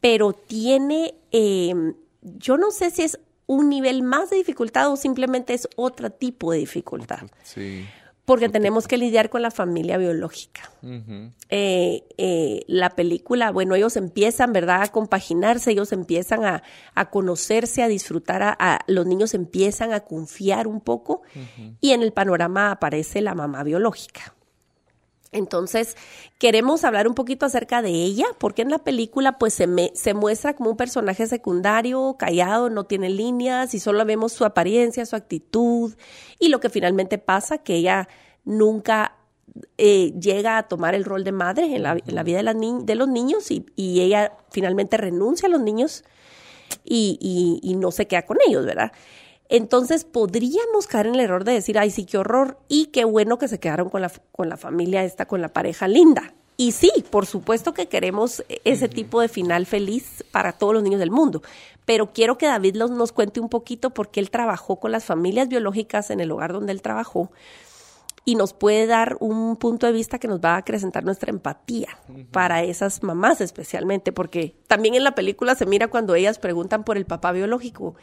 [0.00, 1.74] pero tiene, eh,
[2.22, 6.52] yo no sé si es un nivel más de dificultad o simplemente es otro tipo
[6.52, 7.84] de dificultad Sí.
[8.24, 10.70] porque tenemos que lidiar con la familia biológica.
[11.48, 16.62] Eh, eh, la película, bueno, ellos empiezan, ¿verdad?, a compaginarse, ellos empiezan a,
[16.94, 21.22] a conocerse, a disfrutar, a, a- los niños empiezan a confiar un poco
[21.80, 24.34] y en el panorama aparece la mamá biológica.
[25.30, 25.96] Entonces,
[26.38, 30.14] queremos hablar un poquito acerca de ella, porque en la película pues se, me- se
[30.14, 35.16] muestra como un personaje secundario, callado, no tiene líneas y solo vemos su apariencia, su
[35.16, 35.94] actitud
[36.38, 38.08] y lo que finalmente pasa, que ella
[38.44, 39.16] nunca
[39.76, 43.50] eh, llega a tomar el rol de madre en la, vida de, de los niños
[43.50, 46.04] y, y ella finalmente renuncia a los niños
[46.84, 48.92] y, y- y no se queda con ellos, ¿verdad?
[49.48, 53.38] Entonces podríamos caer en el error de decir, ay, sí, qué horror, y qué bueno
[53.38, 56.34] que se quedaron con la, con la familia esta, con la pareja linda.
[56.56, 60.98] Y sí, por supuesto que queremos ese tipo de final feliz para todos los niños
[60.98, 61.40] del mundo,
[61.84, 65.48] pero quiero que David los- nos cuente un poquito porque él trabajó con las familias
[65.48, 67.30] biológicas en el hogar donde él trabajó
[68.24, 71.88] y nos puede dar un punto de vista que nos va a acrecentar nuestra empatía
[72.32, 76.96] para esas mamás especialmente, porque también en la película se mira cuando ellas preguntan por
[76.98, 77.94] el papá biológico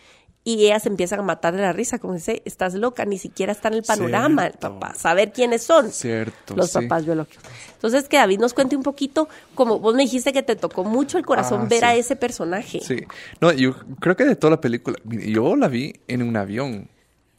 [0.47, 3.67] y ellas empiezan a matar de la risa, como dice, estás loca, ni siquiera está
[3.67, 5.91] en el panorama el papá, saber quiénes son
[6.55, 7.43] los papás biológicos.
[7.73, 11.17] Entonces, que David nos cuente un poquito, como vos me dijiste que te tocó mucho
[11.17, 11.85] el corazón Ah, ver sí.
[11.85, 12.79] a ese personaje.
[12.79, 12.97] Sí.
[13.41, 16.89] No, yo creo que de toda la película, yo la vi en un avión.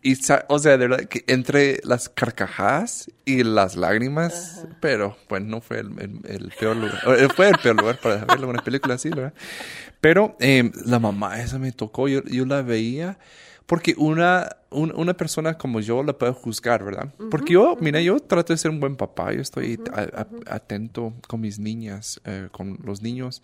[0.09, 0.17] Y,
[0.49, 5.81] o sea, de verdad que entre las carcajadas y las lágrimas, pero bueno, no fue
[5.81, 7.01] el, el- el peor lugar.
[7.19, 9.33] Eh, Fue el peor lugar para verlo, una película así, ¿verdad?
[10.01, 13.19] Pero eh, la mamá esa me tocó, yo, yo la veía
[13.67, 17.13] porque una, un- una persona como yo la puede juzgar, ¿verdad?
[17.31, 21.15] Porque yo, mira, yo trato de ser un buen papá, yo estoy a- a- atento
[21.27, 23.43] con mis niñas, eh, con los niños.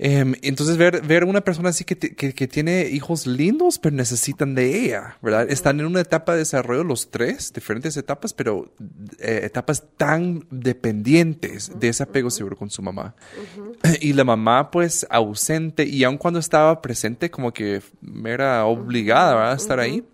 [0.00, 3.96] Em, entonces ver, ver una persona así que, te- que, que tiene hijos lindos, pero
[3.96, 5.50] necesitan de ella, ¿verdad?
[5.50, 8.72] Están en una etapa de desarrollo los tres, diferentes etapas, pero
[9.18, 13.16] eh, etapas tan dependientes de ese apego seguro con su mamá.
[14.00, 17.82] Y la mamá pues ausente y aun cuando estaba presente como que
[18.24, 19.52] era obligada, ¿verdad?
[19.52, 20.04] A estar ahí.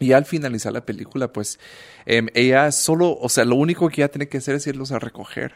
[0.00, 1.60] Y al finalizar la película pues
[2.06, 4.98] em, ella solo, o sea, lo único que ella tiene que hacer es irlos a
[4.98, 5.54] recoger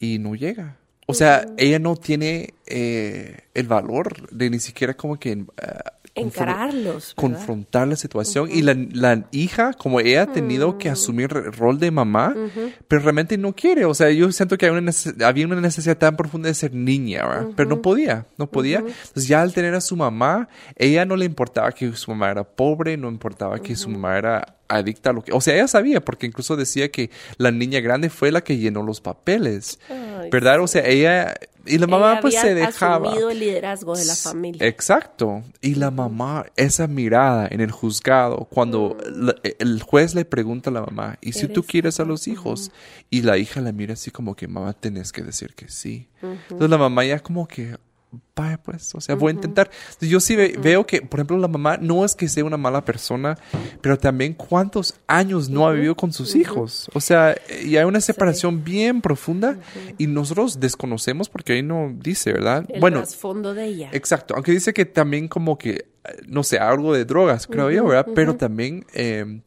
[0.00, 0.78] y no llega.
[1.06, 5.36] O sea, ella no tiene eh, el valor de ni siquiera como que...
[5.36, 5.86] confron-
[6.18, 7.14] Encararlos.
[7.14, 7.14] ¿verdad?
[7.14, 8.48] confrontar la situación.
[8.50, 12.34] Y la, la hija como ella ha tenido que asumir el rol de mamá
[12.88, 13.84] pero realmente no quiere.
[13.84, 14.92] O sea yo siento que hay una
[15.26, 17.46] había una necesidad tan profunda de ser niña ¿verdad?
[17.54, 18.78] pero no podía no podía.
[18.78, 22.44] Entonces ya al tener a su mamá ella no le importaba que su mamá era
[22.44, 26.00] pobre no importaba que su mamá era adicta a lo que o sea ella sabía
[26.04, 30.60] porque incluso decía que la niña grande fue la que llenó los papeles Ay, verdad
[30.60, 31.34] o sea ella
[31.68, 34.64] y la mamá pues se dejaba el liderazgo de la familia.
[34.68, 35.42] Exacto.
[35.60, 40.72] Y la mamá, esa mirada en el juzgado, cuando la- el juez le pregunta a
[40.72, 42.70] la mamá, ¿y si tú Eres quieres a los hijos?
[43.10, 46.06] Y la hija la mira así como que, mamá, tenés que decir que sí.
[46.22, 47.76] Entonces la mamá ya como que,
[48.34, 49.70] vaya pues, o sea, voy a intentar.
[49.86, 52.56] Entonces, yo sí ve- veo que, por ejemplo, la mamá no es que sea una
[52.56, 53.38] mala persona,
[53.80, 56.88] pero también cuántos años no ha vivido con sus hijos.
[56.94, 59.58] O sea, y hay una separación bien profunda
[59.98, 62.64] y nosotros desconocemos porque ahí no dice, ¿verdad?
[62.68, 63.90] El bueno, trasfondo de ella.
[63.92, 65.86] Exacto, aunque dice que también como que,
[66.26, 68.06] no sé, algo de drogas, creo yo, ¿verdad?
[68.14, 69.40] Pero también, eh,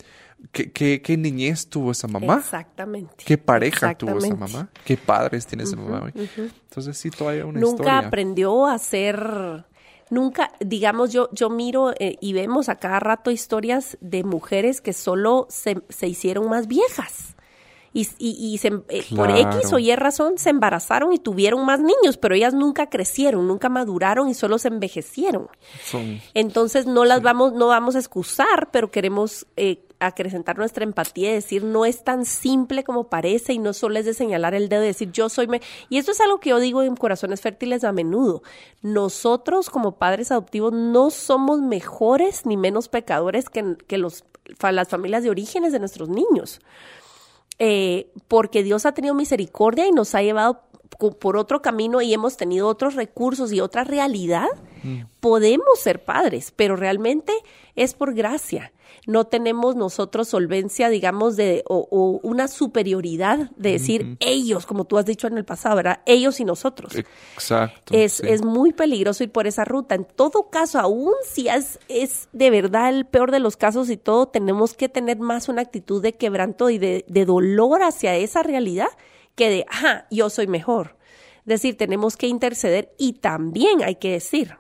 [0.51, 2.37] ¿qué, qué, qué niñez tuvo esa mamá?
[2.39, 3.23] Exactamente.
[3.25, 4.69] ¿Qué pareja tuvo esa mamá?
[4.85, 6.13] ¿Qué padres tiene esa mamá hoy?
[6.37, 7.97] Entonces sí, todavía una Nunca historia.
[8.07, 9.65] aprendió a ser,
[10.09, 14.93] nunca, digamos, yo, yo miro eh, y vemos a cada rato historias de mujeres que
[14.93, 17.35] solo se, se hicieron más viejas.
[17.91, 19.31] Y, y, y se- eh, por.
[19.31, 23.67] X o Y razón se embarazaron y tuvieron más niños, pero ellas nunca crecieron, nunca
[23.67, 25.47] maduraron y solo se envejecieron.
[25.83, 31.31] Son, Entonces no las vamos, no vamos a excusar, pero queremos eh, acrecentar nuestra empatía
[31.31, 34.69] y decir no es tan simple como parece y no solo es de señalar el
[34.69, 37.41] dedo y decir yo soy me y esto es algo que yo digo en Corazones
[37.41, 38.41] Fértiles a menudo.
[38.81, 44.23] Nosotros como padres adoptivos no somos mejores ni menos pecadores que, que los,
[44.61, 46.61] las familias de orígenes de nuestros niños
[47.59, 50.61] eh, porque Dios ha tenido misericordia y nos ha llevado
[50.97, 54.47] por otro camino y hemos tenido otros recursos y otra realidad,
[55.19, 57.33] podemos ser padres, pero realmente
[57.75, 58.73] es por gracia.
[59.05, 64.97] No tenemos nosotros solvencia, digamos, de, o, o una superioridad de decir ellos, como tú
[64.97, 66.01] has dicho en el pasado, ¿verdad?
[66.05, 67.93] Ellos y nosotros exacto.
[67.93, 68.27] es, sí.
[68.27, 69.95] es muy peligroso ir por esa ruta.
[69.95, 73.97] En todo caso, aún si es, es de verdad el peor de los casos y
[73.97, 78.43] todo, tenemos que tener más una actitud de quebranto y de, de dolor hacia esa
[78.43, 78.89] realidad
[79.39, 80.97] que de, ajá, yo soy mejor.
[81.39, 84.57] Es decir, tenemos que interceder y también hay que decir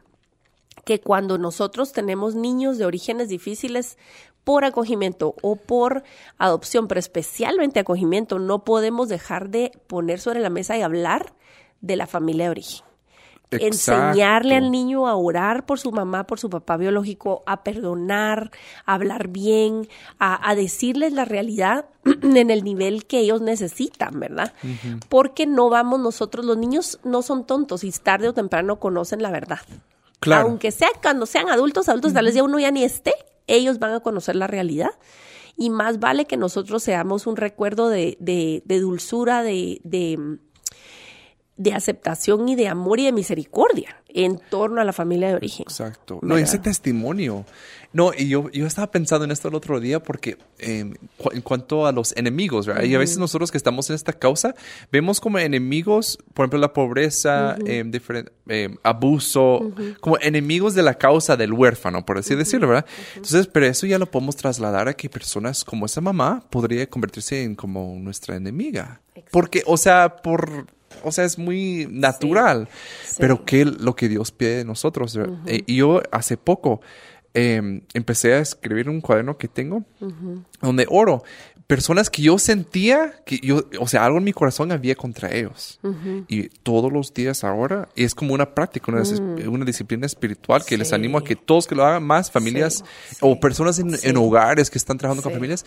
[0.85, 3.97] que cuando nosotros tenemos niños de orígenes difíciles
[4.45, 6.03] por acogimiento o por
[6.37, 11.33] adopción, pero especialmente acogimiento, no podemos dejar de poner sobre la mesa y hablar
[11.81, 12.88] de la familia de origen
[13.51, 18.51] enseñarle al niño a orar por su mamá, por su papá biológico, a perdonar,
[18.85, 19.87] a hablar bien,
[20.19, 21.85] a, a decirles la realidad
[22.21, 24.53] en el nivel que ellos necesitan, ¿verdad?
[25.09, 29.31] Porque no vamos nosotros, los niños no son tontos y tarde o temprano conocen la
[29.31, 29.59] verdad.
[30.19, 30.47] Claro.
[30.47, 33.13] Aunque sea cuando sean adultos, adultos, tal vez ya uno ya ni esté,
[33.47, 34.91] ellos van a conocer la realidad.
[35.55, 40.39] Y más vale que nosotros seamos un recuerdo de, de, de dulzura, de, de,
[41.59, 45.65] de aceptación y de amor y de misericordia en torno a la familia de origen.
[45.67, 46.19] Exacto.
[46.21, 47.45] No, ese testimonio.
[47.91, 50.93] No, y yo, yo estaba pensando en esto el otro día porque em,
[51.31, 52.83] en cuanto a los enemigos, ¿verdad?
[52.83, 54.55] Y a veces nosotros que estamos en esta causa,
[54.89, 57.91] vemos como enemigos, por ejemplo, la pobreza, em,
[58.47, 62.85] em, abuso, como enemigos de la causa del huérfano, por así decirlo, ¿verdad?
[63.15, 67.43] Entonces, pero eso ya lo podemos trasladar a que personas como esa mamá podría convertirse
[67.43, 69.01] en como nuestra enemiga.
[69.31, 70.67] Porque, o sea, por
[71.03, 72.67] o sea, es muy natural.
[73.17, 75.17] Pero que lo que Dios pide de nosotros.
[75.45, 76.81] Eh, y yo hace poco
[77.33, 79.83] em, empecé a escribir un cuaderno que tengo
[80.61, 81.23] donde oro.
[81.67, 85.79] Personas que yo sentía que yo, o sea, algo en mi corazón había contra ellos.
[86.27, 89.65] Y todos los días ahora es como una práctica, una, mm.
[89.65, 92.83] disciplina espiritual que les animo a que todos que lo hagan, más familias
[93.21, 95.63] o personas en, hogares que están trabajando con familias,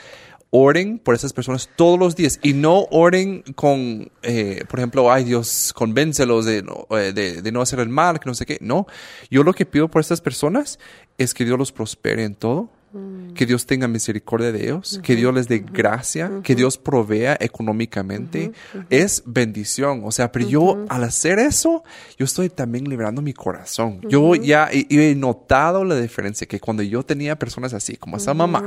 [0.54, 5.24] oren por esas personas todos los días y no oren con, eh, por ejemplo, ay
[5.24, 6.58] Dios, convéncelos de,
[6.90, 8.58] eh, de, de, no hacer el mal, que no sé qué.
[8.60, 8.86] No,
[9.30, 10.78] yo lo que pido por estas personas
[11.16, 13.32] es que Dios los prospere en todo Mm.
[13.32, 18.52] Que Dios tenga misericordia de ellos, que Dios les dé gracia, que Dios provea económicamente.
[18.90, 20.02] Es bendición.
[20.04, 21.84] O sea, pero yo al hacer eso,
[22.18, 24.00] yo estoy también liberando mi corazón.
[24.08, 28.62] Yo ya he, notado la diferencia que cuando yo tenía personas así, como esa mamá,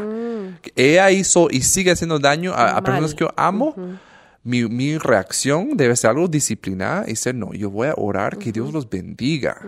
[0.75, 3.75] ella hizo y sigue haciendo daño a, personas que yo amo.
[4.43, 8.51] Mi, mi, reacción debe ser algo disciplinada y decir, no, yo voy a orar que
[8.51, 9.59] Dios los bendiga,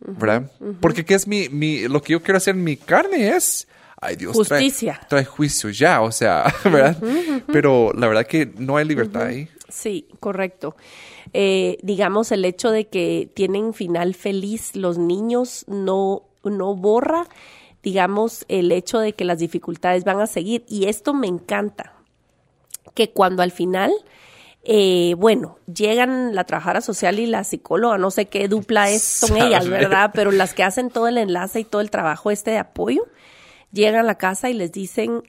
[0.00, 0.50] ¿verdad?
[0.80, 3.68] Porque ¿qué es mi, mi, lo que yo quiero hacer en mi carne es
[4.04, 5.00] ay Dios, Justicia.
[5.08, 6.96] Trae, juicio ya, o sea, ¿verdad?
[7.52, 9.48] Pero la verdad que no hay libertad ahí.
[9.68, 10.76] Sí, correcto.
[11.32, 17.26] Eh, digamos, el hecho de que tienen final feliz los niños no, no borra,
[17.84, 20.64] digamos, el hecho de que las dificultades van a seguir.
[20.66, 21.92] Y esto me encanta,
[22.94, 23.92] que cuando al final...
[24.66, 29.36] Eh, bueno, llegan la trabajadora social y la psicóloga, no sé qué dupla es, son
[29.36, 30.10] ellas, ¿verdad?
[30.14, 33.04] Pero las que hacen todo el enlace y todo el trabajo este de apoyo,
[33.72, 35.22] llegan a la casa y les dicen,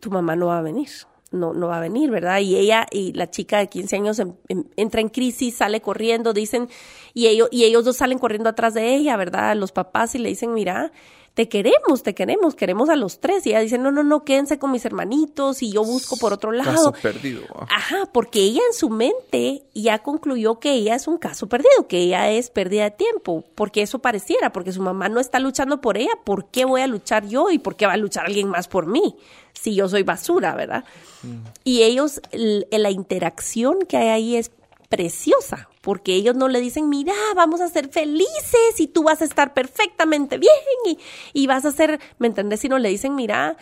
[0.00, 0.88] tu mamá no va a venir,
[1.30, 2.40] no, no va a venir, ¿verdad?
[2.40, 4.22] Y ella y la chica de 15 años
[4.76, 6.68] entra en crisis, sale corriendo, dicen,
[7.14, 9.56] y ellos, y ellos dos salen corriendo atrás de ella, ¿verdad?
[9.56, 10.92] Los papás y le dicen, mira,
[11.36, 13.46] te queremos, te queremos, queremos a los tres.
[13.46, 16.50] Y ella dice, no, no, no, quédense con mis hermanitos y yo busco por otro
[16.50, 16.92] lado.
[16.92, 17.42] Caso perdido.
[17.68, 21.98] Ajá, porque ella en su mente ya concluyó que ella es un caso perdido, que
[21.98, 25.98] ella es pérdida de tiempo, porque eso pareciera, porque su mamá no está luchando por
[25.98, 28.66] ella, ¿por qué voy a luchar yo y por qué va a luchar alguien más
[28.66, 29.16] por mí?
[29.52, 30.84] Si yo soy basura, ¿verdad?
[31.22, 31.36] Mm.
[31.64, 34.52] Y ellos, la interacción que hay ahí es
[34.88, 39.24] preciosa, porque ellos no le dicen, mira, vamos a ser felices y tú vas a
[39.24, 40.50] estar perfectamente bien
[40.84, 40.98] y,
[41.32, 42.58] y vas a ser, ¿me entendés?
[42.58, 43.56] Sino le dicen, mira,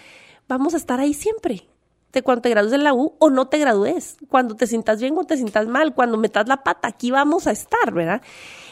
[0.48, 1.68] vamos a estar ahí siempre.
[2.14, 5.18] De cuando te gradúes en la U o no te gradúes, cuando te sientas bien
[5.18, 8.22] o te sientas mal, cuando metas la pata, aquí vamos a estar, ¿verdad?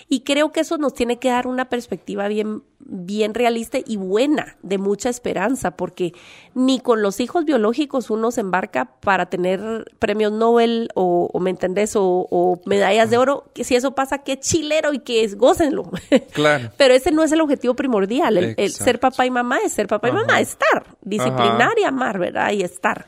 [0.09, 4.57] Y creo que eso nos tiene que dar una perspectiva bien, bien realista y buena,
[4.63, 6.13] de mucha esperanza, porque
[6.55, 11.93] ni con los hijos biológicos uno se embarca para tener premios Nobel o, ¿me entendés?
[11.95, 15.91] O, medallas de oro, que si eso pasa, qué chilero y que es, gócenlo.
[16.33, 16.71] Claro.
[16.77, 18.55] Pero ese no es el objetivo primordial.
[18.57, 22.53] El, ser papá y mamá es ser papá y mamá, estar, disciplinar y amar, ¿verdad?
[22.53, 23.07] Y estar.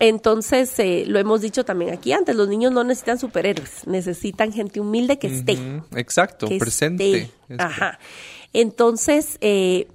[0.00, 4.80] Entonces, eh, lo hemos dicho también aquí antes, los niños no necesitan superhéroes, necesitan gente
[4.80, 5.58] humilde que esté.
[5.94, 7.30] Exacto, presente.
[7.58, 7.98] Ajá.
[8.54, 9.88] Entonces, eh,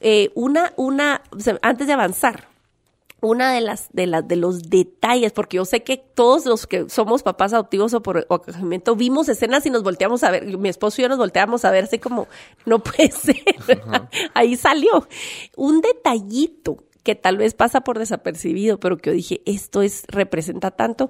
[0.00, 1.22] eh, una, una,
[1.62, 2.48] antes de avanzar,
[3.22, 6.90] una de las, de las, de los detalles, porque yo sé que todos los que
[6.90, 11.00] somos papás adoptivos o por acogimiento vimos escenas y nos volteamos a ver, mi esposo
[11.00, 12.28] y yo nos volteamos a ver así como,
[12.66, 13.42] no puede ser,
[14.34, 15.08] ahí salió.
[15.56, 20.72] Un detallito que tal vez pasa por desapercibido, pero que yo dije, esto es, representa
[20.72, 21.08] tanto.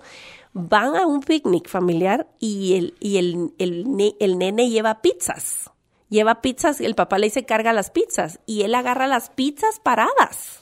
[0.52, 5.70] Van a un picnic familiar y el, y el, el, nene lleva pizzas.
[6.10, 10.60] Lleva pizzas, el papá le dice carga las pizzas y él agarra las pizzas paradas.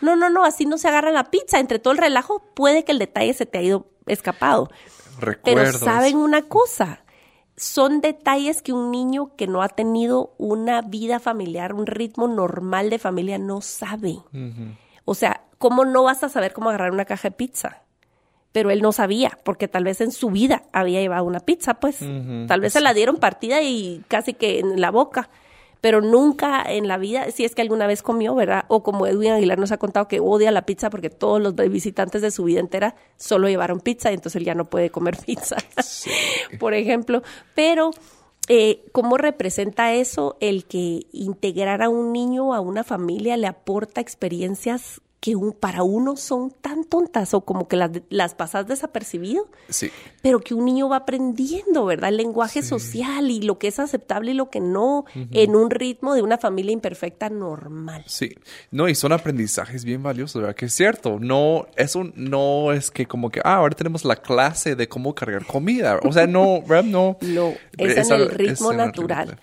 [0.00, 1.60] No, no, no, así no se agarra la pizza.
[1.60, 4.68] Entre todo el relajo, puede que el detalle se te ha ido escapado.
[5.44, 7.04] Pero saben una cosa,
[7.56, 12.90] son detalles que un niño que no ha tenido una vida familiar, un ritmo normal
[12.90, 14.18] de familia, no sabe.
[15.04, 17.82] O sea, ¿cómo no vas a saber cómo agarrar una caja de pizza?
[18.52, 21.98] Pero él no sabía, porque tal vez en su vida había llevado una pizza, pues.
[22.46, 25.30] Tal vez se la dieron partida y casi que en la boca
[25.86, 28.64] pero nunca en la vida, si es que alguna vez comió, ¿verdad?
[28.66, 32.22] O como Edwin Aguilar nos ha contado que odia la pizza porque todos los visitantes
[32.22, 35.54] de su vida entera solo llevaron pizza y entonces él ya no puede comer pizza,
[36.58, 37.22] por ejemplo.
[37.54, 37.92] Pero,
[38.48, 44.00] eh, ¿cómo representa eso el que integrar a un niño a una familia le aporta
[44.00, 49.48] experiencias que un, para uno son tan tontas o como que las, las pasas desapercibido,
[49.68, 49.90] Sí.
[50.22, 52.10] pero que un niño va aprendiendo, ¿verdad?
[52.10, 56.14] El lenguaje social y lo que es aceptable y lo que no, en un ritmo
[56.14, 58.04] de una familia imperfecta normal.
[58.06, 58.34] Sí,
[58.70, 60.54] no, y son aprendizajes bien valiosos, ¿verdad?
[60.54, 64.76] Que es cierto, no, eso no es que como que, ah, ahora tenemos la clase
[64.76, 66.84] de cómo cargar comida, o sea, no, ¿verdad?
[66.84, 69.28] No, No, es en el ritmo el natural.
[69.30, 69.42] ritmo.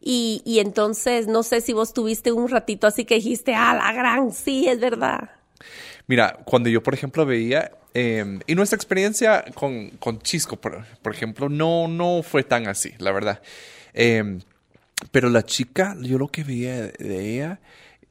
[0.00, 3.92] Y, y entonces, no sé si vos tuviste un ratito así que dijiste, ah, la
[3.92, 5.30] gran, sí, es verdad.
[6.06, 11.48] Mira, cuando yo, por ejemplo, veía, eh, y nuestra experiencia con, con Chisco, por, ejemplo,
[11.48, 13.42] no, no fue tan así, la verdad.
[13.94, 14.38] Eh,
[15.10, 17.60] pero la chica, yo lo que veía de ella,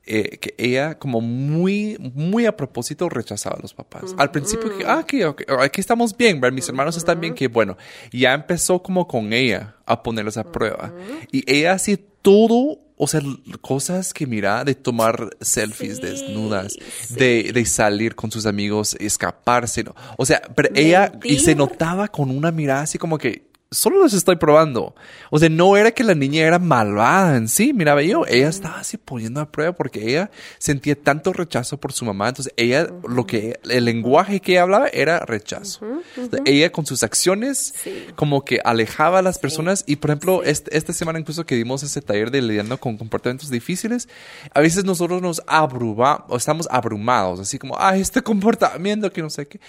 [0.08, 4.13] eh, que ella como muy, muy a propósito rechazaba a los papás.
[4.18, 7.78] Al principio, que, ah, que, ok, aquí estamos bien, mis hermanos están bien, que bueno,
[8.12, 10.94] ya empezó como con ella a ponerlos a prueba.
[11.32, 13.22] Y ella hacía todo, o sea,
[13.62, 17.15] cosas que mira, de tomar selfies Sí, desnudas, sí.
[17.15, 19.96] de, de salir con sus amigos, escaparse, ¿no?
[20.18, 24.13] O sea, pero ella, y se notaba con una mirada así como que, solo los
[24.13, 24.95] estoy probando.
[25.32, 28.80] O sea, no era que la niña era malvada en sí, miraba yo, ella estaba
[28.80, 33.25] así poniendo a prueba porque ella sentía tanto rechazo por su mamá, entonces ella, lo
[33.28, 35.86] que, el lenguaje que ella hablaba era rechazo.
[35.86, 38.06] O sea, ella con sus acciones Sí.
[38.15, 41.84] como que alejaba a las personas y por ejemplo, este- esta semana incluso que dimos
[41.84, 44.08] ese taller de lidiando con comportamientos difíciles,
[44.54, 49.30] a veces nosotros nos abrumamos, o estamos abrumados, así como, ah, este comportamiento que no
[49.30, 49.60] sé qué.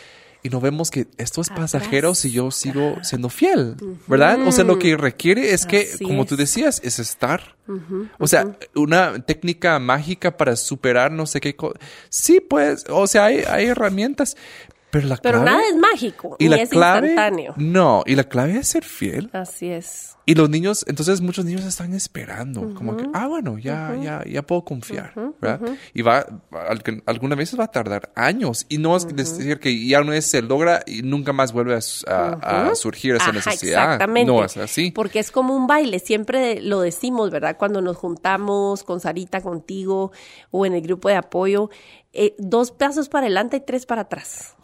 [0.47, 3.75] Y no vemos que esto es pasajero si yo sigo siendo fiel,
[4.07, 4.39] ¿verdad?
[4.47, 6.29] O sea, lo que requiere es que, Así como es.
[6.29, 7.57] tú decías, es estar.
[8.21, 11.81] O sea, una técnica mágica para superar no sé qué cosa.
[12.11, 14.37] Sí, pues, o sea, hay, hay herramientas,
[14.91, 15.51] pero la Pero clave...
[15.59, 17.55] nada es mágico, Y ni la es clave, instantáneo.
[17.57, 19.29] no, y la clave es ser fiel.
[19.33, 20.13] Así es.
[20.29, 24.43] Y los niños, entonces muchos niños están esperando, como que, ah, bueno, ya, ya, ya
[24.43, 25.61] puedo confiar, ¿verdad?
[25.95, 28.67] Y va, al- algunas veces va a tardar años.
[28.69, 31.81] Y no es decir que ya no es, se logra y nunca más vuelve a,
[31.81, 33.85] su- a- a surgir esa Ajá, necesidad.
[33.85, 34.33] Exactamente.
[34.33, 34.91] No es así.
[34.91, 37.57] Porque es como un baile, siempre lo decimos, ¿verdad?
[37.57, 40.11] Cuando nos juntamos con Sarita, contigo
[40.51, 41.71] o en el grupo de apoyo,
[42.17, 44.55] eh, dos pasos para adelante y tres para atrás.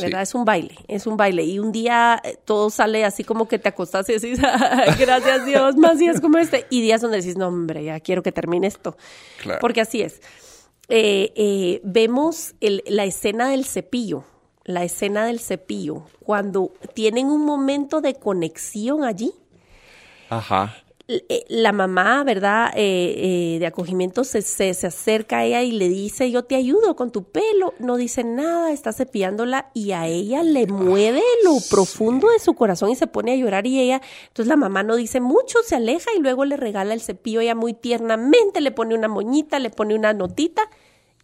[0.00, 0.22] ¿Verdad?
[0.22, 1.44] Es un baile, es un baile.
[1.44, 5.44] Y un día eh, todo sale así como que te acostás y decís, "Ay, gracias
[5.44, 6.66] Dios, más días como este.
[6.70, 8.96] Y días donde decís, no, hombre, ya quiero que termine esto.
[9.42, 9.58] Claro.
[9.60, 10.20] Porque así es.
[10.88, 14.24] Eh, vemos el- la escena del cepillo,
[14.64, 19.32] la escena del cepillo, cuando tienen un momento de conexión allí.
[20.28, 20.74] Ajá.
[21.28, 22.70] Eh, La mamá, ¿verdad?
[22.74, 26.56] Eh, eh, de acogimiento se, se, se acerca a ella y le dice, yo te
[26.56, 27.74] ayudo con tu pelo.
[27.78, 32.90] No dice nada, está cepillándola y a ella le mueve lo profundo de su corazón
[32.90, 36.10] y se pone a llorar y ella, entonces la mamá no dice mucho, se aleja
[36.16, 39.94] y luego le regala el cepillo, ella muy tiernamente le pone una moñita, le pone
[39.94, 40.62] una notita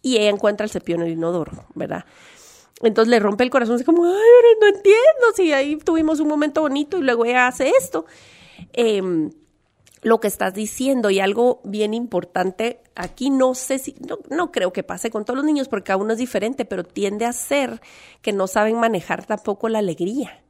[0.01, 2.05] y ella encuentra el cepillo en el inodoro, ¿verdad?
[2.81, 6.27] Entonces le rompe el corazón, así como, ay, pero no entiendo, si ahí tuvimos un
[6.27, 8.05] momento bonito y luego ella hace esto.
[8.73, 9.31] Em,
[10.01, 14.71] lo que estás diciendo y algo bien importante, aquí no sé si, no, no creo
[14.73, 17.81] que pase con todos los niños porque cada uno es diferente, pero tiende a ser
[18.21, 20.43] que no saben manejar tampoco la alegría.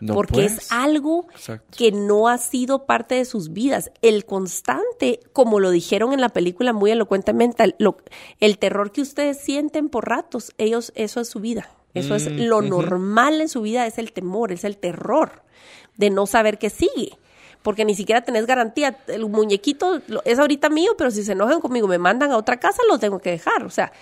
[0.00, 0.52] No, porque pues.
[0.58, 1.76] es algo Exacto.
[1.76, 3.90] que no ha sido parte de sus vidas.
[4.00, 7.98] El constante, como lo dijeron en la película muy elocuentemente, el, lo-
[8.38, 11.68] el terror que ustedes sienten por ratos, ellos, eso es su vida.
[11.94, 15.42] Eso es Mm, lo normal en su vida, es el temor, es el terror
[15.96, 17.18] de no saber qué sigue.
[17.68, 18.96] Porque ni siquiera tenés garantía.
[19.08, 22.80] El muñequito es ahorita mío, pero si se enojan conmigo, me mandan a otra casa,
[22.88, 23.62] lo tengo que dejar.
[23.62, 23.92] O sea,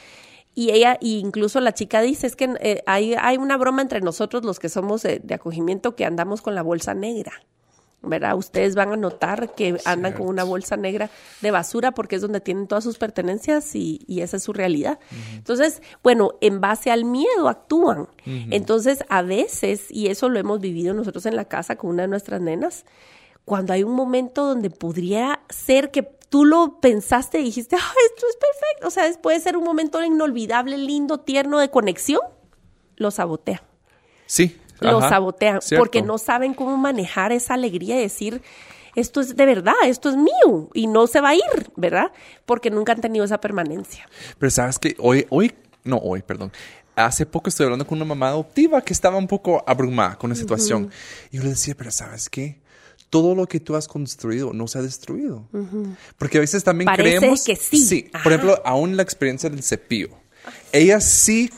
[0.54, 4.02] y ella, y incluso la chica dice, es que eh, hay, hay una broma entre
[4.02, 7.32] nosotros los que somos de acogimiento que andamos con la bolsa negra.
[8.02, 8.36] ¿Verdad?
[8.36, 12.40] Ustedes van a notar que andan con una bolsa negra de basura porque es donde
[12.40, 15.00] tienen todas sus pertenencias y, y esa es su realidad.
[15.34, 18.06] Entonces, bueno, en base al miedo actúan.
[18.24, 22.08] Entonces, a veces, y eso lo hemos vivido nosotros en la casa con una de
[22.08, 22.84] nuestras nenas,
[23.46, 28.26] cuando hay un momento donde podría ser que tú lo pensaste y dijiste, ah, esto
[28.28, 32.20] es perfecto, o sea, puede ser un momento inolvidable, lindo, tierno de conexión,
[32.96, 33.60] lo sabotean.
[34.26, 34.60] Sí.
[34.80, 35.80] Lo ajá, sabotean cierto.
[35.80, 38.42] porque no saben cómo manejar esa alegría y decir,
[38.96, 42.10] esto es de verdad, esto es mío y no se va a ir, ¿verdad?
[42.46, 44.08] Porque nunca han tenido esa permanencia.
[44.38, 45.54] Pero sabes que hoy, hoy,
[45.84, 46.50] no hoy, perdón.
[46.96, 50.36] Hace poco estoy hablando con una mamá adoptiva que estaba un poco abrumada con la
[50.36, 50.90] situación.
[51.30, 52.65] Y yo le decía, pero ¿sabes qué?
[53.10, 55.48] Todo lo que tú has construido no se ha destruido.
[56.18, 57.44] Porque a veces también Parece creemos...
[57.44, 57.78] que sí.
[57.78, 58.10] Sí.
[58.22, 60.10] Por ejemplo, aún la experiencia del cepillo.
[60.72, 61.50] Ella sí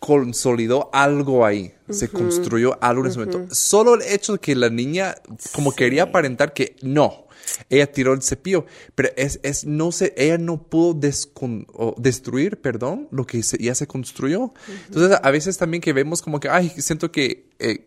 [0.00, 3.54] consolidó algo ahí, se construyó algo en ese momento.
[3.54, 5.14] Solo el hecho de que la niña
[5.52, 7.26] como quería aparentar que no,
[7.68, 10.98] ella tiró el cepillo, pero es, es no sé, ella no pudo
[11.98, 14.52] destruir, perdón, lo que ya se construyó.
[14.86, 17.86] Entonces, a veces también que vemos como que, ay, siento que eh,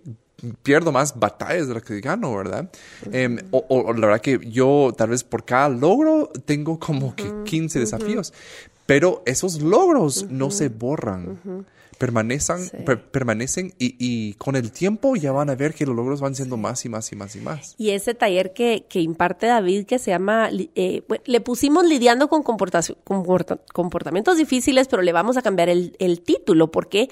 [0.61, 2.69] pierdo más batallas de las que gano, ¿verdad?
[3.11, 7.79] Em, o, la verdad que yo tal vez por cada logro tengo como que 15
[7.79, 8.34] desafíos,
[8.86, 11.39] pero esos logros no se borran
[12.03, 12.69] permanecen,
[13.11, 16.84] permanecen y, con el tiempo ya van a ver que los logros van siendo más
[16.86, 17.75] y más y más y más.
[17.77, 22.43] Y ese taller que, que imparte David, que se llama, eh, le pusimos lidiando con
[22.43, 27.09] comportamientos difíciles, pero le vamos a cambiar el, el título porque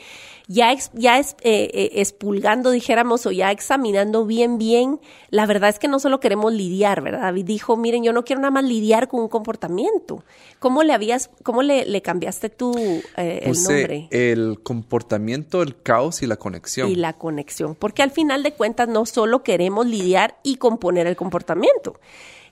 [0.52, 5.00] ya, ya es, eh, eh, expulgando, dijéramos, o ya examinando bien, bien,
[5.30, 7.22] la verdad es que no solo queremos lidiar, ¿verdad?
[7.22, 10.24] David dijo, miren, yo no quiero nada más lidiar con un comportamiento.
[10.60, 12.74] ¿Cómo le habías, cómo le, le cambiaste tú
[13.18, 14.08] eh, el nombre?
[14.12, 16.90] El comportamiento, el caos y la conexión.
[16.90, 21.16] Y la conexión, porque al final de cuentas no solo queremos lidiar y componer el
[21.16, 22.00] comportamiento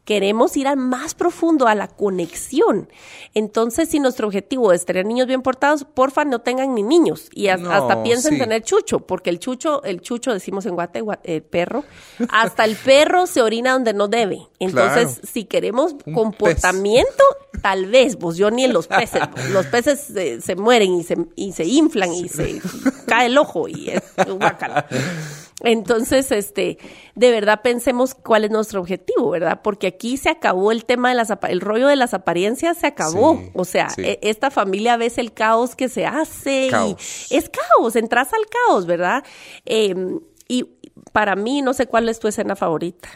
[0.05, 2.89] queremos ir al más profundo, a la conexión.
[3.33, 7.29] Entonces, si nuestro objetivo es tener niños bien portados, porfa, no tengan ni niños.
[7.33, 11.83] Y hasta piensen tener chucho, porque el chucho, el chucho, decimos en Guate, eh, perro,
[12.29, 14.47] hasta el perro se orina donde no debe.
[14.59, 17.23] Entonces, si queremos comportamiento,
[17.61, 19.21] tal vez, pues yo ni en los peces,
[19.51, 20.11] los peces
[20.43, 22.61] se, mueren y se, y se inflan y se
[23.05, 24.85] cae el ojo y es guacala.
[25.61, 26.77] Entonces, este,
[27.15, 29.61] de verdad pensemos cuál es nuestro objetivo, ¿verdad?
[29.63, 33.41] Porque aquí se acabó el tema de las, el rollo de las apariencias se acabó.
[33.53, 38.33] o sea, e, esta familia ves el caos que se hace y es caos, entras
[38.33, 39.23] al caos, ¿verdad?
[39.65, 40.63] Em, y
[41.11, 43.09] para mí, no sé cuál es tu escena favorita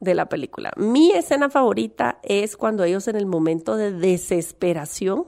[0.00, 0.72] de la película.
[0.76, 5.26] Mi escena favorita es cuando ellos en el momento de desesperación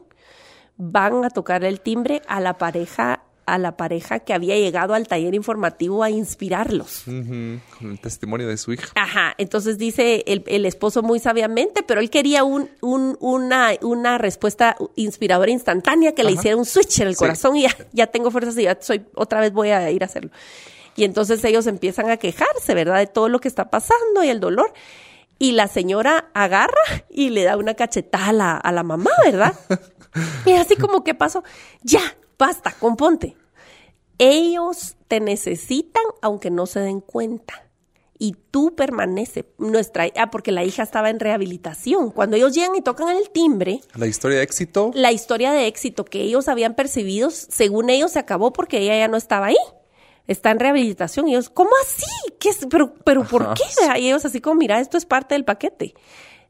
[0.77, 3.23] van a tocar el timbre a la pareja
[3.55, 7.03] a la pareja que había llegado al taller informativo a inspirarlos.
[7.05, 8.89] con el testimonio de su hija.
[8.95, 15.51] Ajá, entonces dice el, esposo muy sabiamente, pero él quería un, una, una respuesta inspiradora
[15.51, 18.65] instantánea que le hiciera un switch en el corazón y ya, ya tengo fuerzas y
[18.65, 20.31] ya soy, otra vez voy a ir a hacerlo.
[20.99, 22.99] Y entonces ellos empiezan a quejarse, ¿verdad?
[22.99, 24.73] De todo lo que está pasando y el dolor.
[25.39, 29.55] Y la señora agarra y le da una cachetada a la, a la mamá, ¿verdad?
[30.45, 31.45] y así como, ¿qué pasó?
[31.83, 32.01] Ya,
[32.37, 33.37] basta, componte.
[34.19, 37.65] Ellos te necesitan aunque no se den cuenta.
[38.21, 42.11] Y tú permanece nuestra ah porque la hija estaba en rehabilitación.
[42.11, 46.05] Cuando ellos llegan y tocan el timbre, la historia de éxito, la historia de éxito
[46.05, 49.57] que ellos habían percibido, según ellos se acabó porque ella ya no estaba ahí.
[50.27, 52.05] Está en rehabilitación y ellos, ¿cómo así?
[52.41, 52.67] ¿Qué es?
[52.69, 53.63] Pero, pero ¿por qué?
[54.01, 55.95] Y ellos así como, mira, esto es parte del paquete.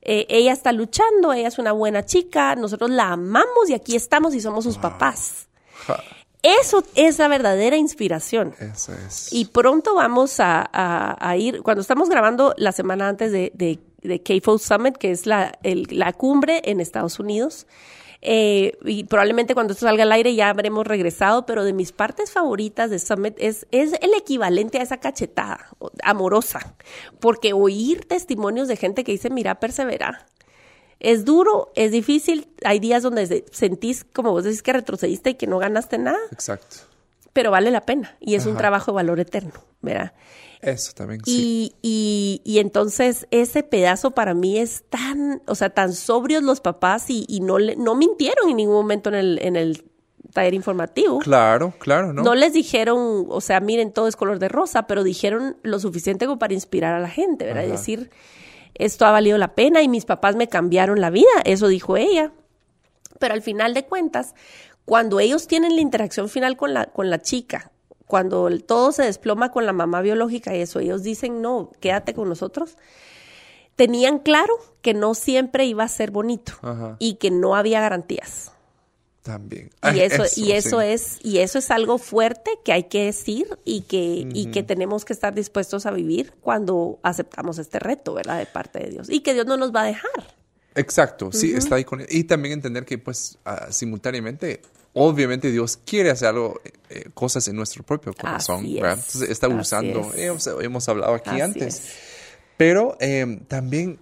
[0.01, 4.35] Eh, ella está luchando, ella es una buena chica, nosotros la amamos y aquí estamos
[4.35, 5.49] y somos sus papás.
[6.61, 8.55] Eso es la verdadera inspiración.
[8.59, 9.33] Eso es.
[9.33, 14.97] Y pronto vamos a, ir, cuando estamos grabando la semana antes de, de, de Summit,
[14.97, 17.67] que es la, la cumbre en Estados Unidos,
[18.21, 22.33] eh, y probablemente cuando esto salga al aire ya habremos regresado, pero de mis partes
[22.33, 25.69] favoritas de Summit es, es el equivalente a esa cachetada
[26.03, 26.75] amorosa,
[27.21, 30.27] porque oír testimonios de gente que dice, mira, persevera,
[31.01, 35.47] es duro, es difícil, hay días donde sentís, como vos decís, que retrocediste y que
[35.47, 36.19] no ganaste nada.
[36.33, 36.77] Exacto.
[37.33, 40.13] Pero vale la pena y es un trabajo de valor eterno, ¿verdad?
[40.61, 41.73] Eso también, sí.
[41.83, 47.05] Y, y, entonces ese pedazo para mí es tan, o sea, tan sobrios los papás
[47.09, 49.85] y, no, no mintieron en ningún momento en el, en el
[50.33, 51.21] taller informativo.
[51.21, 52.23] Claro, claro, ¿no?
[52.23, 56.27] No les dijeron, o sea, miren, todo es color de rosa, pero dijeron lo suficiente
[56.27, 57.65] como para inspirar a la gente, ¿verdad?
[57.65, 58.11] Es decir,
[58.75, 62.33] esto ha valido la pena y mis papás me cambiaron la vida, eso dijo ella.
[63.19, 64.35] Pero al final de cuentas,
[64.85, 67.73] cuando ellos tienen la interacción final con la, con la chica,
[68.07, 72.29] cuando todo se desploma con la mamá biológica y eso, ellos dicen, no, quédate con
[72.29, 72.77] nosotros,
[73.77, 76.53] tenían claro que no siempre iba a ser bonito
[76.99, 78.53] y que no había garantías.
[79.29, 79.69] También.
[79.93, 83.83] Y eso, y eso es, y eso es algo fuerte que hay que decir y
[83.83, 88.39] que, y que tenemos que estar dispuestos a vivir cuando aceptamos este reto, ¿verdad?
[88.39, 89.11] De parte de Dios.
[89.11, 90.35] Y que Dios no nos va a dejar.
[90.75, 94.63] Exacto, sí, está ahí con Y también entender que, pues, ah, simultáneamente,
[94.95, 96.59] obviamente Dios quiere hacer algo,
[96.89, 98.95] eh, cosas en nuestro propio corazón, ¿verdad?
[98.95, 101.83] Entonces está usando, hemos, hablado aquí antes.
[102.57, 103.99] Pero eh, también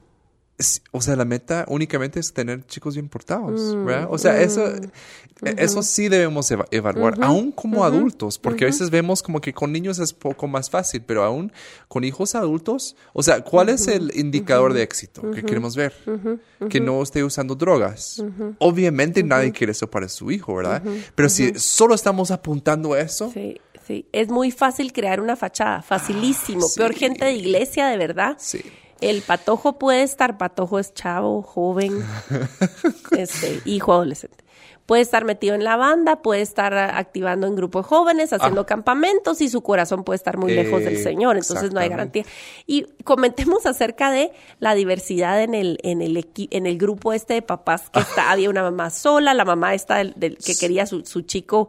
[0.90, 4.08] o sea, la meta únicamente es tener chicos bien portados, ¿verdad?
[4.10, 8.88] O sea, eso, e- eso sí debemos eva- evaluar, aún como adultos, porque a veces
[8.88, 11.52] vemos como que con niños es poco más fácil, pero aún
[11.88, 15.92] con hijos adultos, o sea, ¿cuál es el indicador de éxito que queremos ver?
[16.70, 18.24] Que no esté usando drogas.
[18.58, 20.82] Obviamente nadie quiere eso para su hijo, ¿verdad?
[21.14, 24.06] Pero si solo estamos apuntando a eso, Sí, sí.
[24.12, 26.64] Es muy fácil crear una fachada, facilísimo.
[26.64, 26.78] Ah, sí.
[26.78, 28.36] Peor gente de iglesia, de verdad.
[28.38, 28.60] sí.
[29.00, 32.02] El patojo puede estar, patojo es chavo, joven,
[33.16, 34.44] este, hijo adolescente.
[34.86, 38.66] Puede estar metido en la banda, puede estar activando en grupos jóvenes, haciendo Ah.
[38.66, 42.24] campamentos y su corazón puede estar muy lejos del Señor, entonces no hay garantía.
[42.68, 44.30] Y comentemos acerca de
[44.60, 48.30] la diversidad en el en el equi- en el grupo este de papás que está,
[48.30, 51.68] había una mamá sola, la mamá esta del, del- que quería su, su chico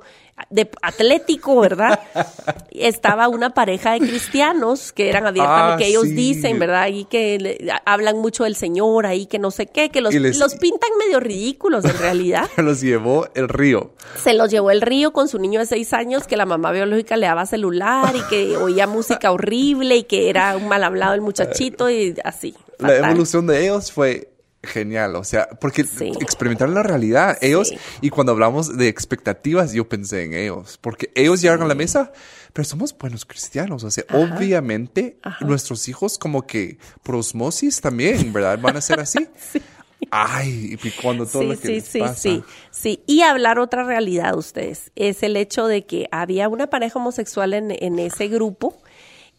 [0.50, 2.00] de atlético, ¿verdad?
[2.72, 6.14] Estaba una pareja de cristianos que eran abiertamente, Ah, que ellos sí.
[6.14, 6.88] dicen, ¿verdad?
[6.90, 10.38] Y que le- hablan mucho del Señor ahí, que no sé qué, que los, les-
[10.38, 12.48] los pintan medio ridículos en realidad.
[12.58, 13.92] los llevó el río.
[14.22, 17.18] Se los llevó el río con su niño de seis años, que la mamá biológica
[17.18, 21.22] le daba celular y que oía música horrible y que era un mal hablado el
[21.22, 22.56] muchachito y así.
[22.80, 24.30] La evolución de ellos fue
[24.64, 26.12] genial, o sea, porque Sí.
[26.20, 27.38] experimentaron la realidad.
[27.42, 27.78] Ellos, Sí.
[28.02, 32.12] y cuando hablamos de expectativas, yo pensé en ellos, porque ellos llegaron a la mesa,
[32.54, 38.60] pero somos buenos cristianos, o sea, obviamente nuestros hijos como que por osmosis también, ¿verdad?
[38.60, 39.28] Van a ser así.
[40.12, 42.16] Ay, y cuando todo Sí, lo que sí, les sí, pasa.
[42.16, 43.04] sí, sí.
[43.08, 47.72] Y hablar otra realidad, ustedes, es el hecho de que había una pareja homosexual en,
[47.72, 48.80] en ese grupo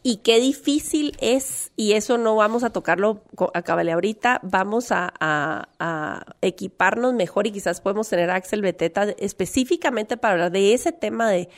[0.03, 3.23] y qué difícil es, y eso no vamos a tocarlo
[3.53, 8.63] a cabale ahorita, vamos a, a- a equiparnos mejor y quizás podemos tener a Axel
[8.63, 11.49] Beteta específicamente para hablar de ese tema de,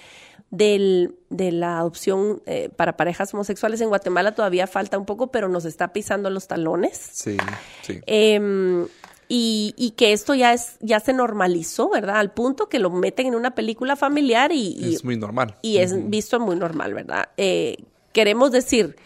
[0.51, 3.81] del- de la adopción eh, para parejas homosexuales.
[3.83, 6.97] En Guatemala todavía falta un poco, pero nos está pisando los talones.
[7.13, 7.37] Sí,
[7.83, 8.01] sí.
[8.07, 8.87] Em,
[9.29, 12.17] y, y que esto ya es ya se normalizó, ¿verdad?
[12.17, 15.57] Al punto que lo meten en una película familiar y, y- es muy normal.
[15.63, 17.29] y es visto muy normal, ¿verdad?
[17.37, 17.77] Eh,
[18.13, 18.97] queremos decir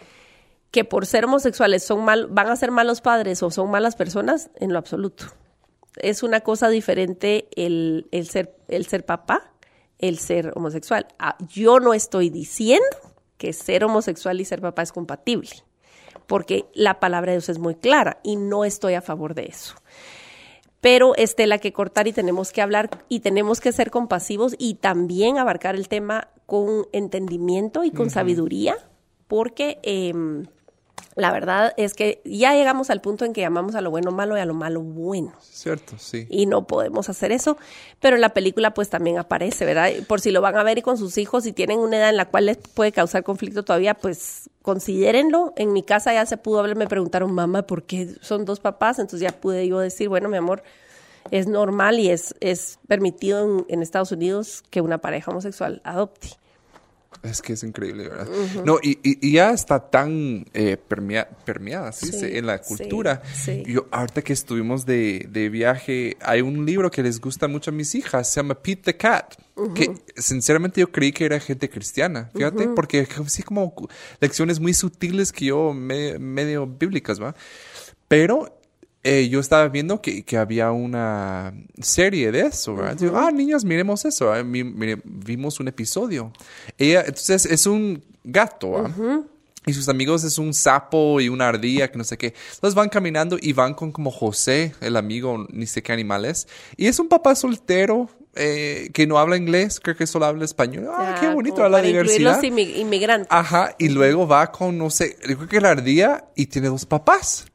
[0.70, 4.50] que por ser homosexuales son mal, van a ser malos padres o son malas personas,
[4.56, 5.26] en lo absoluto.
[5.96, 9.52] Es una cosa diferente el, el ser, el ser papá,
[9.98, 11.06] el ser homosexual.
[11.18, 12.96] Ah, yo no estoy diciendo
[13.38, 15.50] que ser homosexual y ser papá es compatible,
[16.26, 19.76] porque la palabra de Dios es muy clara y no estoy a favor de eso
[20.84, 24.74] pero es tela que cortar y tenemos que hablar y tenemos que ser compasivos y
[24.74, 28.76] también abarcar el tema con entendimiento y con sabiduría,
[29.28, 30.46] porque em,
[31.16, 34.36] la verdad es que ya llegamos al punto en que llamamos a lo bueno malo
[34.36, 35.32] y a lo malo bueno.
[35.40, 36.26] Cierto, sí.
[36.28, 37.56] Y no podemos hacer eso,
[38.00, 39.90] pero en la película pues también aparece, ¿verdad?
[40.08, 42.16] Por si lo van a ver y con sus hijos y tienen una edad en
[42.16, 45.52] la cual les puede causar conflicto todavía, pues considérenlo.
[45.56, 48.98] En mi casa ya se pudo hablar, me preguntaron, mamá, ¿por qué son dos papás?
[48.98, 50.64] Entonces ya pude yo decir, bueno, mi amor,
[51.30, 56.30] es normal y es, es permitido en, en Estados Unidos que una pareja homosexual adopte.
[57.24, 58.28] Es que es increíble, ¿verdad?
[58.64, 62.12] No, y, y- ya está tan eh, permea- permeada, ¿sí?
[62.12, 63.22] Sí, en la cultura.
[63.34, 63.62] sí.
[63.66, 67.74] Yo, ahorita que estuvimos de, de viaje, hay un libro que les gusta mucho a
[67.74, 69.34] mis hijas, se llama Pete the Cat,
[69.74, 73.74] que sinceramente yo creí que era gente cristiana, fíjate, porque sí como
[74.20, 77.34] lecciones muy sutiles que yo, me- medio bíblicas, ¿va?
[78.08, 78.60] Pero
[79.04, 82.96] eh, yo estaba viendo que, que había una serie de eso, ¿verdad?
[82.96, 84.32] Digo, ah, niños, miremos eso.
[84.44, 86.32] mire, vimos un episodio.
[86.78, 89.20] Ella, entonces, es un gato, ¿verdad?
[89.66, 92.34] Y sus amigos es un sapo y una ardilla, que no sé qué.
[92.54, 96.46] Entonces van caminando y van con como José, el amigo, ni sé qué animal es.
[96.76, 100.88] Y es un papá soltero eh, que no habla inglés, creo que solo habla español.
[100.90, 102.42] Ah, qué bonito la para diversidad.
[102.42, 103.28] los inmi- inmigrantes.
[103.30, 107.46] Ajá, y luego va con, no sé, creo que la ardilla y tiene dos papás.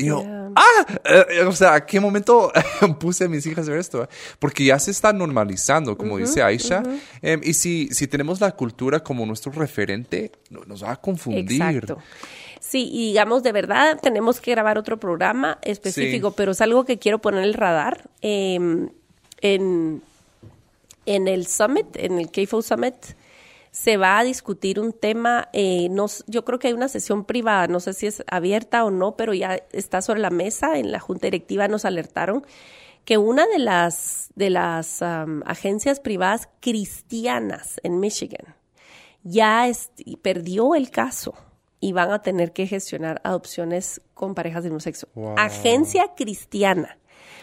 [0.00, 0.24] Y yo.
[0.56, 0.86] ¡ah!
[1.04, 2.52] Eh, o sea, ¿a qué momento
[3.00, 4.08] puse a mis hijas a ver esto?
[4.38, 6.82] Porque ya se está normalizando, como dice Aisha.
[7.22, 11.52] Em, y si, si tenemos la cultura como nuestro referente, no- nos va a confundir.
[11.52, 11.98] Exacto.
[12.60, 16.34] Sí, y digamos, de verdad, tenemos que grabar otro programa específico, Sí.
[16.36, 18.08] pero es algo que quiero poner en el radar.
[18.22, 18.58] eh,
[19.42, 20.02] en,
[21.06, 22.94] en el Summit, en el KFO Summit,
[23.72, 27.68] se va a discutir un tema, eh, no, yo creo que hay una sesión privada,
[27.68, 30.98] no sé si es abierta o no, pero ya está sobre la mesa, en la
[31.00, 32.44] junta directiva nos alertaron
[33.04, 38.54] que una de las, de las am, agencias privadas cristianas en Michigan
[39.22, 39.90] ya es-
[40.22, 41.34] perdió el caso
[41.78, 45.08] y van a tener que gestionar adopciones con parejas del mismo sexo.
[45.14, 45.34] Wow.
[45.38, 46.98] Agencia cristiana.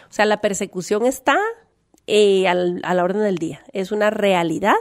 [0.08, 1.36] O sea, la persecución está
[2.06, 3.62] eh, al- a la orden del día.
[3.72, 4.76] Es una realidad.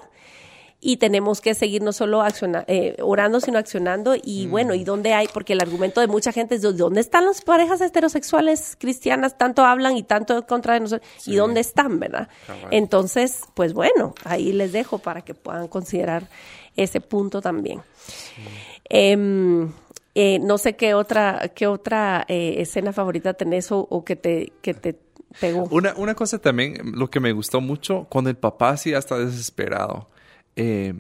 [0.79, 4.15] Y tenemos que seguir no solo acciona- eh, orando, sino accionando.
[4.15, 5.27] Y bueno, ¿y dónde hay?
[5.27, 9.37] Porque el argumento de mucha gente es, ¿dónde están las parejas heterosexuales cristianas?
[9.39, 11.09] Tanto hablan y tanto contra de nosotros.
[11.25, 12.29] ¿Y dónde están, verdad?
[12.69, 16.27] Entonces, pues bueno, ahí les dejo para que puedan considerar
[16.75, 17.81] ese punto también.
[18.89, 19.71] Em,
[20.15, 24.53] eh, no sé qué otra, qué otra eh, escena favorita tenés o, o que te,
[24.61, 24.95] que te
[25.39, 25.63] pegó.
[25.71, 29.17] Una, una cosa también, lo que me gustó mucho, cuando el papá sí ya está
[29.17, 30.07] desesperado
[30.57, 30.93] eh,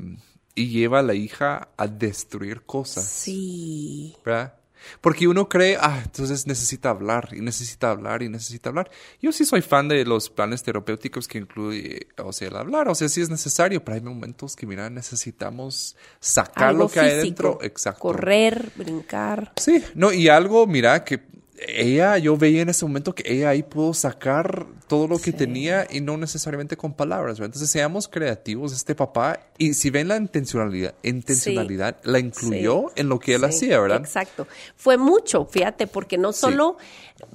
[0.55, 3.05] y lleva a la hija a destruir cosas.
[3.05, 4.15] Sí.
[4.25, 4.53] ¿verdad?
[5.01, 8.89] Porque uno cree, ah, entonces necesita hablar y necesita hablar y necesita hablar.
[9.21, 12.95] Yo sí soy fan de los planes terapéuticos que incluye, o sea, el hablar, o
[12.95, 17.17] sea, sí es necesario, pero hay momentos que, mira, necesitamos sacar Algo lo que hay
[17.17, 17.59] dentro.
[17.61, 17.99] Exacto.
[17.99, 19.51] Correr, brincar.
[19.57, 21.21] Sí, no, y algo, mira, que
[21.59, 25.87] ella, yo veía en ese momento que ella ahí pudo sacar todo lo que tenía
[25.89, 27.47] y no necesariamente con palabras, ¿verdad?
[27.47, 33.19] Entonces seamos creativos, este papá, y si ven la intencionalidad, intencionalidad la incluyó en lo
[33.19, 33.97] que él hacía, ¿verdad?
[33.97, 34.47] Exacto.
[34.75, 36.77] Fue mucho, fíjate, porque no solo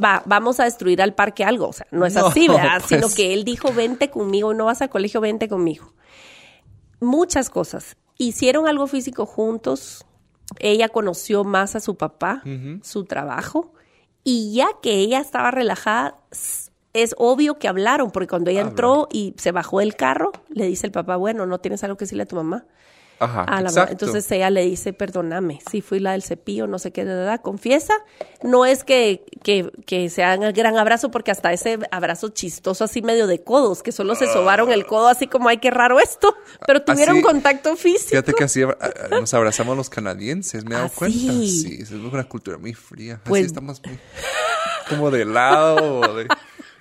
[0.03, 2.79] va, vamos a destruir al parque algo, o sea, no es No, así, ¿verdad?
[2.89, 2.89] pues.
[2.89, 5.95] Sino que él dijo, vente conmigo, no vas al colegio, vente conmigo.
[7.01, 7.97] Muchas cosas.
[8.19, 10.07] Hicieron algo físico juntos,
[10.61, 12.43] ella conoció más a su papá,
[12.83, 13.73] su trabajo,
[14.25, 16.17] y ya que ella estaba relajada,
[16.93, 20.87] es obvio que hablaron, porque cuando ella entró y se bajó del carro, le dice
[20.87, 22.67] el papá, bueno, ¿no tienes algo que decirle a tu mamá?
[23.25, 23.69] Ajá, a la mamá.
[23.69, 23.93] exacto.
[23.93, 27.41] Entonces ella le dice, perdóname, sí fui la del cepillo, no sé qué, de verdad,
[27.41, 27.95] confiesa.
[28.43, 32.85] No es que, que, que se hagan el gran abrazo, porque hasta ese abrazo chistoso
[32.85, 36.01] así medio de codos, que solo se sobaron el codo así como, ay, qué raro
[36.01, 36.35] esto,
[36.67, 38.11] pero tuvieron Así- contacto físico.
[38.11, 38.63] Fíjate que así
[39.11, 41.17] nos abrazamos los canadienses, me he dado ¿Ah, cuenta.
[41.19, 41.79] sí?
[41.81, 43.21] Es una cultura muy fría.
[43.25, 43.99] Pues- así estamos muy,
[44.89, 46.17] como de lado.
[46.17, 46.27] de...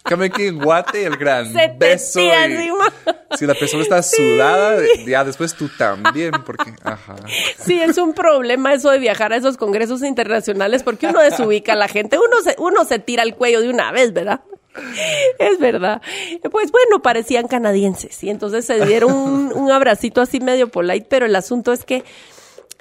[0.03, 2.19] Cambio aquí en Guate, el gran Se te beso.
[2.19, 2.93] tira y- encima.
[3.37, 7.15] Si la persona está sudada, ya después tú también, porque, ajá.
[7.63, 11.75] Sí, es un problema eso de viajar a esos congresos internacionales, porque uno desubica a
[11.75, 14.41] la gente, uno se, uno se tira el cuello de una vez, ¿verdad?
[15.37, 16.01] Es verdad.
[16.49, 21.25] Pues bueno, parecían canadienses y entonces se dieron un, un abracito así medio polite, pero
[21.25, 22.03] el asunto es que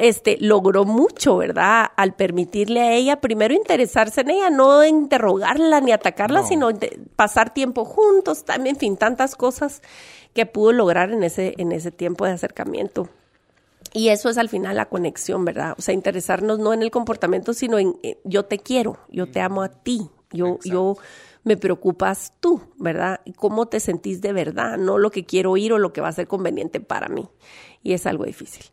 [0.01, 1.87] este logró mucho, ¿verdad?
[1.97, 6.47] Al permitirle a ella primero interesarse en ella, no interrogarla ni atacarla, No.
[6.49, 6.71] sino
[7.17, 9.83] pasar tiempo juntos, también, en fin, tantas cosas
[10.35, 13.09] que pudo lograr en ese en ese tiempo de acercamiento.
[13.93, 15.75] Y eso es al final la conexión, ¿verdad?
[15.77, 19.41] O sea, interesarnos no en el comportamiento, sino en eh, yo te quiero, yo te
[19.41, 20.97] amo a ti, yo, yo
[21.43, 23.21] me preocupas tú, ¿verdad?
[23.37, 26.13] Cómo te sentís de verdad, no lo que quiero oír o lo que va a
[26.13, 27.29] ser conveniente para mí.
[27.83, 28.67] Y es algo difícil.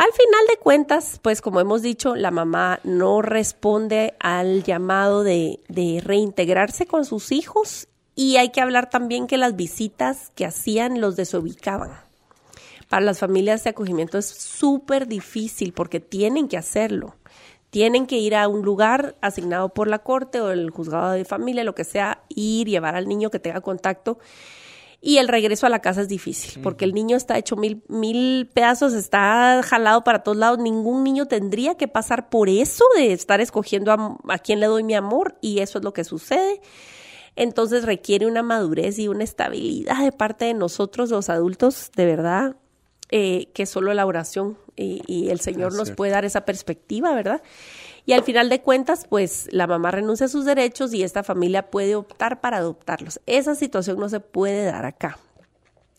[0.00, 5.60] Al final de cuentas, pues como hemos dicho, la mamá no responde al llamado de,
[5.68, 11.02] de reintegrarse con sus hijos y hay que hablar también que las visitas que hacían
[11.02, 11.90] los desubicaban.
[12.88, 17.14] Para las familias de acogimiento es súper difícil porque tienen que hacerlo.
[17.68, 21.62] Tienen que ir a un lugar asignado por la corte o el juzgado de familia,
[21.62, 24.18] lo que sea, ir, llevar al niño que tenga contacto.
[25.02, 28.50] Y el regreso a la casa es difícil, porque el niño está hecho mil, mil
[28.52, 30.58] pedazos, está jalado para todos lados.
[30.58, 34.82] Ningún niño tendría que pasar por eso de estar escogiendo a, a quién le doy
[34.82, 36.60] mi amor, y eso es lo que sucede.
[37.34, 42.56] Entonces requiere una madurez y una estabilidad de parte de nosotros, los adultos, de verdad,
[43.10, 47.42] eh, que solo la oración y, y el Señor nos puede dar esa perspectiva, ¿verdad?
[48.10, 51.70] Y al final de cuentas, pues la mamá renuncia a sus derechos y esta familia
[51.70, 53.20] puede optar para adoptarlos.
[53.26, 55.16] Esa situación no se puede dar acá.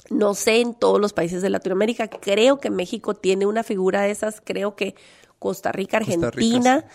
[0.09, 4.11] No sé en todos los países de Latinoamérica, creo que México tiene una figura de
[4.11, 4.93] esas, creo que
[5.39, 6.85] Costa Rica, Costa Rica, Argentina,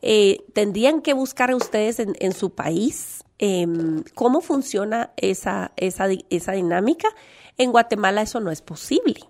[0.00, 6.52] eh, tendrían que buscar ustedes en, en su país em, cómo funciona esa, esa, esa
[6.52, 7.08] dinámica.
[7.58, 9.22] En Guatemala eso no es posible.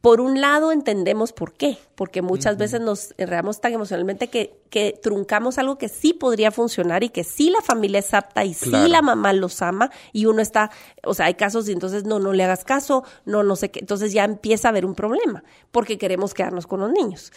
[0.00, 4.98] Por un lado entendemos por qué, porque muchas veces nos enredamos tan emocionalmente que, que
[5.02, 8.86] truncamos algo que sí podría funcionar y que sí la familia es apta y Claro.
[8.86, 10.70] sí la mamá los ama y uno está,
[11.04, 13.80] o sea, hay casos y entonces no, no le hagas caso, no, no sé qué,
[13.80, 17.30] entonces ya empieza a haber un problema porque queremos quedarnos con los niños.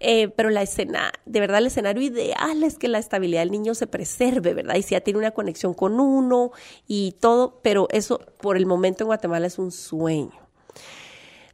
[0.00, 3.74] Eh, pero la escena, de verdad el escenario ideal es que la estabilidad del niño
[3.74, 4.76] se preserve, ¿verdad?
[4.76, 6.52] Y si ya tiene una conexión con uno
[6.86, 10.45] y todo, pero eso por el momento en Guatemala es un sueño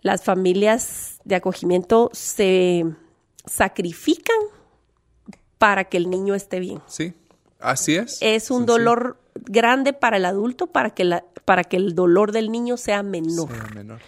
[0.02, 2.84] las familias de acogimiento se
[3.46, 4.36] sacrifican
[5.58, 6.80] para que el niño esté bien.
[6.86, 7.14] Sí,
[7.60, 8.18] así es.
[8.20, 12.32] Es un Sí, dolor grande para el adulto para que, la, para que el dolor
[12.32, 14.00] del niño sea menor, Sea menor.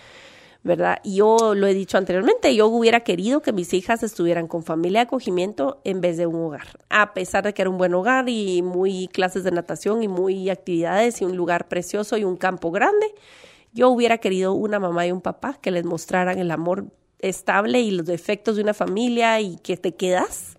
[0.64, 0.99] ¿verdad?
[1.05, 5.05] Yo lo he dicho anteriormente, yo hubiera querido que mis hijas estuvieran con familia de
[5.05, 8.62] acogimiento en vez de un hogar, a pesar de que era un buen hogar y
[8.62, 13.07] muy clases de natación y muy actividades y un lugar precioso y un campo grande.
[13.75, 16.87] Yo hubiera querido una mamá y un papá que les mostraran el amor
[17.18, 20.57] estable y los defectos de una familia y que te quedas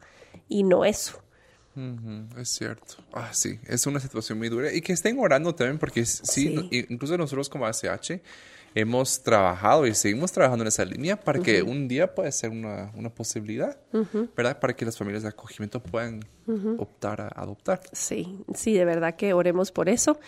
[0.50, 1.22] y no eso.
[2.38, 2.96] es cierto.
[3.14, 4.74] Ah, sí, es una situación muy dura.
[4.74, 8.22] Y que estén orando también, porque sí, incluso nosotros como ACH
[8.76, 12.92] hemos trabajado y seguimos trabajando en esa línea para que un día pueda ser una,
[12.96, 13.80] una posibilidad,
[14.36, 14.60] ¿verdad?
[14.60, 16.20] Para que las familias de acogimiento puedan
[16.78, 17.80] optar a adoptar.
[17.94, 20.20] Sí, sí, de verdad que oremos por eso.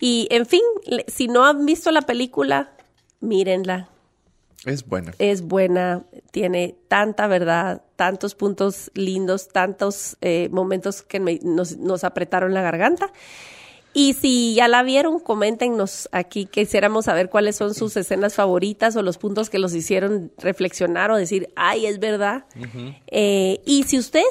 [0.00, 0.62] Y en fin,
[1.06, 2.72] si no han visto la película,
[3.20, 3.88] mírenla.
[4.64, 5.12] Es buena.
[5.18, 12.54] Es buena, tiene tanta verdad, tantos puntos lindos, tantos eh, momentos que nos, nos apretaron
[12.54, 13.12] la garganta.
[13.94, 19.02] Y si ya la vieron, coméntenos aquí, quisiéramos saber cuáles son sus escenas favoritas o
[19.02, 22.44] los puntos que los hicieron reflexionar o decir, ay, es verdad.
[23.06, 24.28] Eh, y si ustedes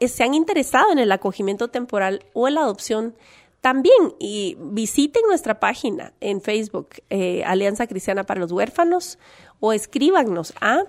[0.00, 3.14] se, han interesado en el acogimiento temporal o en la adopción,
[3.62, 9.18] también y visiten nuestra página en Facebook, eh, Alianza Cristiana para los Huérfanos,
[9.60, 10.82] o escríbanos a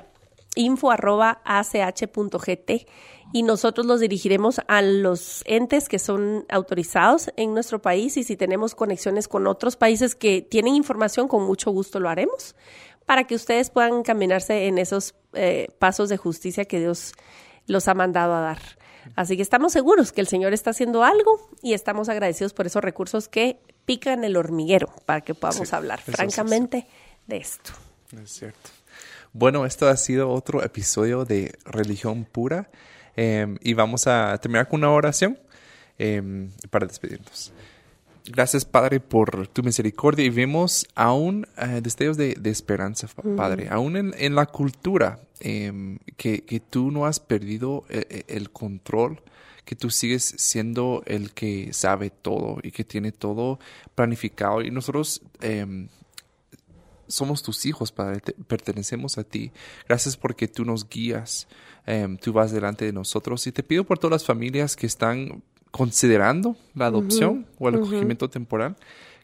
[0.55, 1.01] info.ach.gt
[3.31, 8.35] y nosotros los dirigiremos a los entes que son autorizados en nuestro país y si
[8.35, 12.55] tenemos conexiones con otros países que tienen información, con mucho gusto lo haremos
[13.05, 17.13] para que ustedes puedan caminarse en esos eh, pasos de justicia que Dios
[17.67, 18.59] los ha mandado a dar.
[19.15, 22.83] Así que estamos seguros que el Señor está haciendo algo y estamos agradecidos por esos
[22.83, 26.87] recursos que pican el hormiguero para que podamos hablar francamente
[27.27, 27.71] de esto.
[28.21, 28.69] Es cierto.
[29.33, 32.69] Bueno, esto ha sido otro episodio de Religión Pura.
[33.15, 35.37] Em, y vamos a terminar con una oración
[35.97, 37.51] em, para despedirnos.
[38.25, 44.35] Gracias, Padre, por tu misericordia y vemos aún eh, destellos de, esperanza, Padre, aún en,
[44.35, 49.21] la cultura, em, que, que, tú no has perdido el, e, el, control,
[49.65, 53.59] que tú sigues siendo el que sabe todo y que tiene todo
[53.93, 54.61] planificado.
[54.61, 55.21] Y nosotros
[57.07, 59.51] somos tus hijos, Padre, pertenecemos a ti.
[59.87, 61.47] Gracias porque tú nos guías,
[61.85, 63.45] em, tú vas delante de nosotros.
[63.47, 68.29] Y te pido por todas las familias que están considerando la adopción o el acogimiento
[68.29, 68.77] temporal,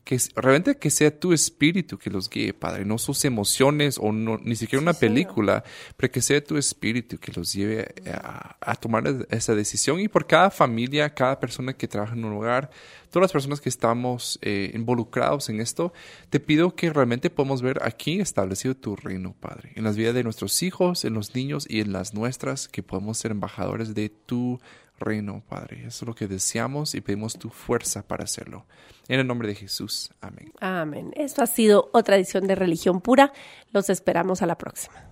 [0.09, 4.39] que realmente que sea tu espíritu que los guíe, Padre, no sus emociones o no,
[4.39, 5.63] ni siquiera una película,
[5.97, 9.99] pero que sea tu espíritu que los lleve a, tomar esa decisión.
[9.99, 12.71] Y por cada familia, cada persona que trabaja en un hogar,
[13.11, 15.93] todas las personas que estamos eh, involucrados en esto,
[16.31, 20.23] te pido que realmente podamos ver aquí establecido tu reino, Padre, en las vidas de
[20.23, 24.59] nuestros hijos, en los niños y en las nuestras, que podamos ser embajadores de tu
[24.99, 25.85] reino, Padre.
[25.85, 28.65] Eso es lo que deseamos y pedimos tu fuerza para hacerlo.
[29.07, 30.11] En el nombre de Jesús.
[30.21, 30.53] Amén.
[30.59, 31.11] Amén.
[31.15, 33.33] Esto ha sido otra edición de Religión Pura.
[33.71, 35.09] Los esperamos a la próxima.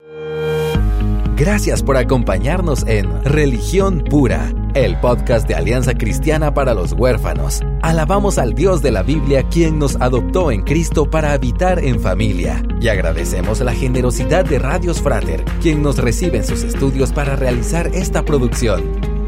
[1.38, 7.61] Gracias por acompañarnos en Religión Pura, el podcast de Alianza Cristiana para los Huérfanos.
[7.83, 12.63] Alabamos al Dios de la Biblia quien nos adoptó en Cristo para habitar en familia.
[12.81, 17.85] Y agradecemos la generosidad de Radios Frater, quien nos recibe en sus estudios para realizar
[17.93, 19.16] esta producción.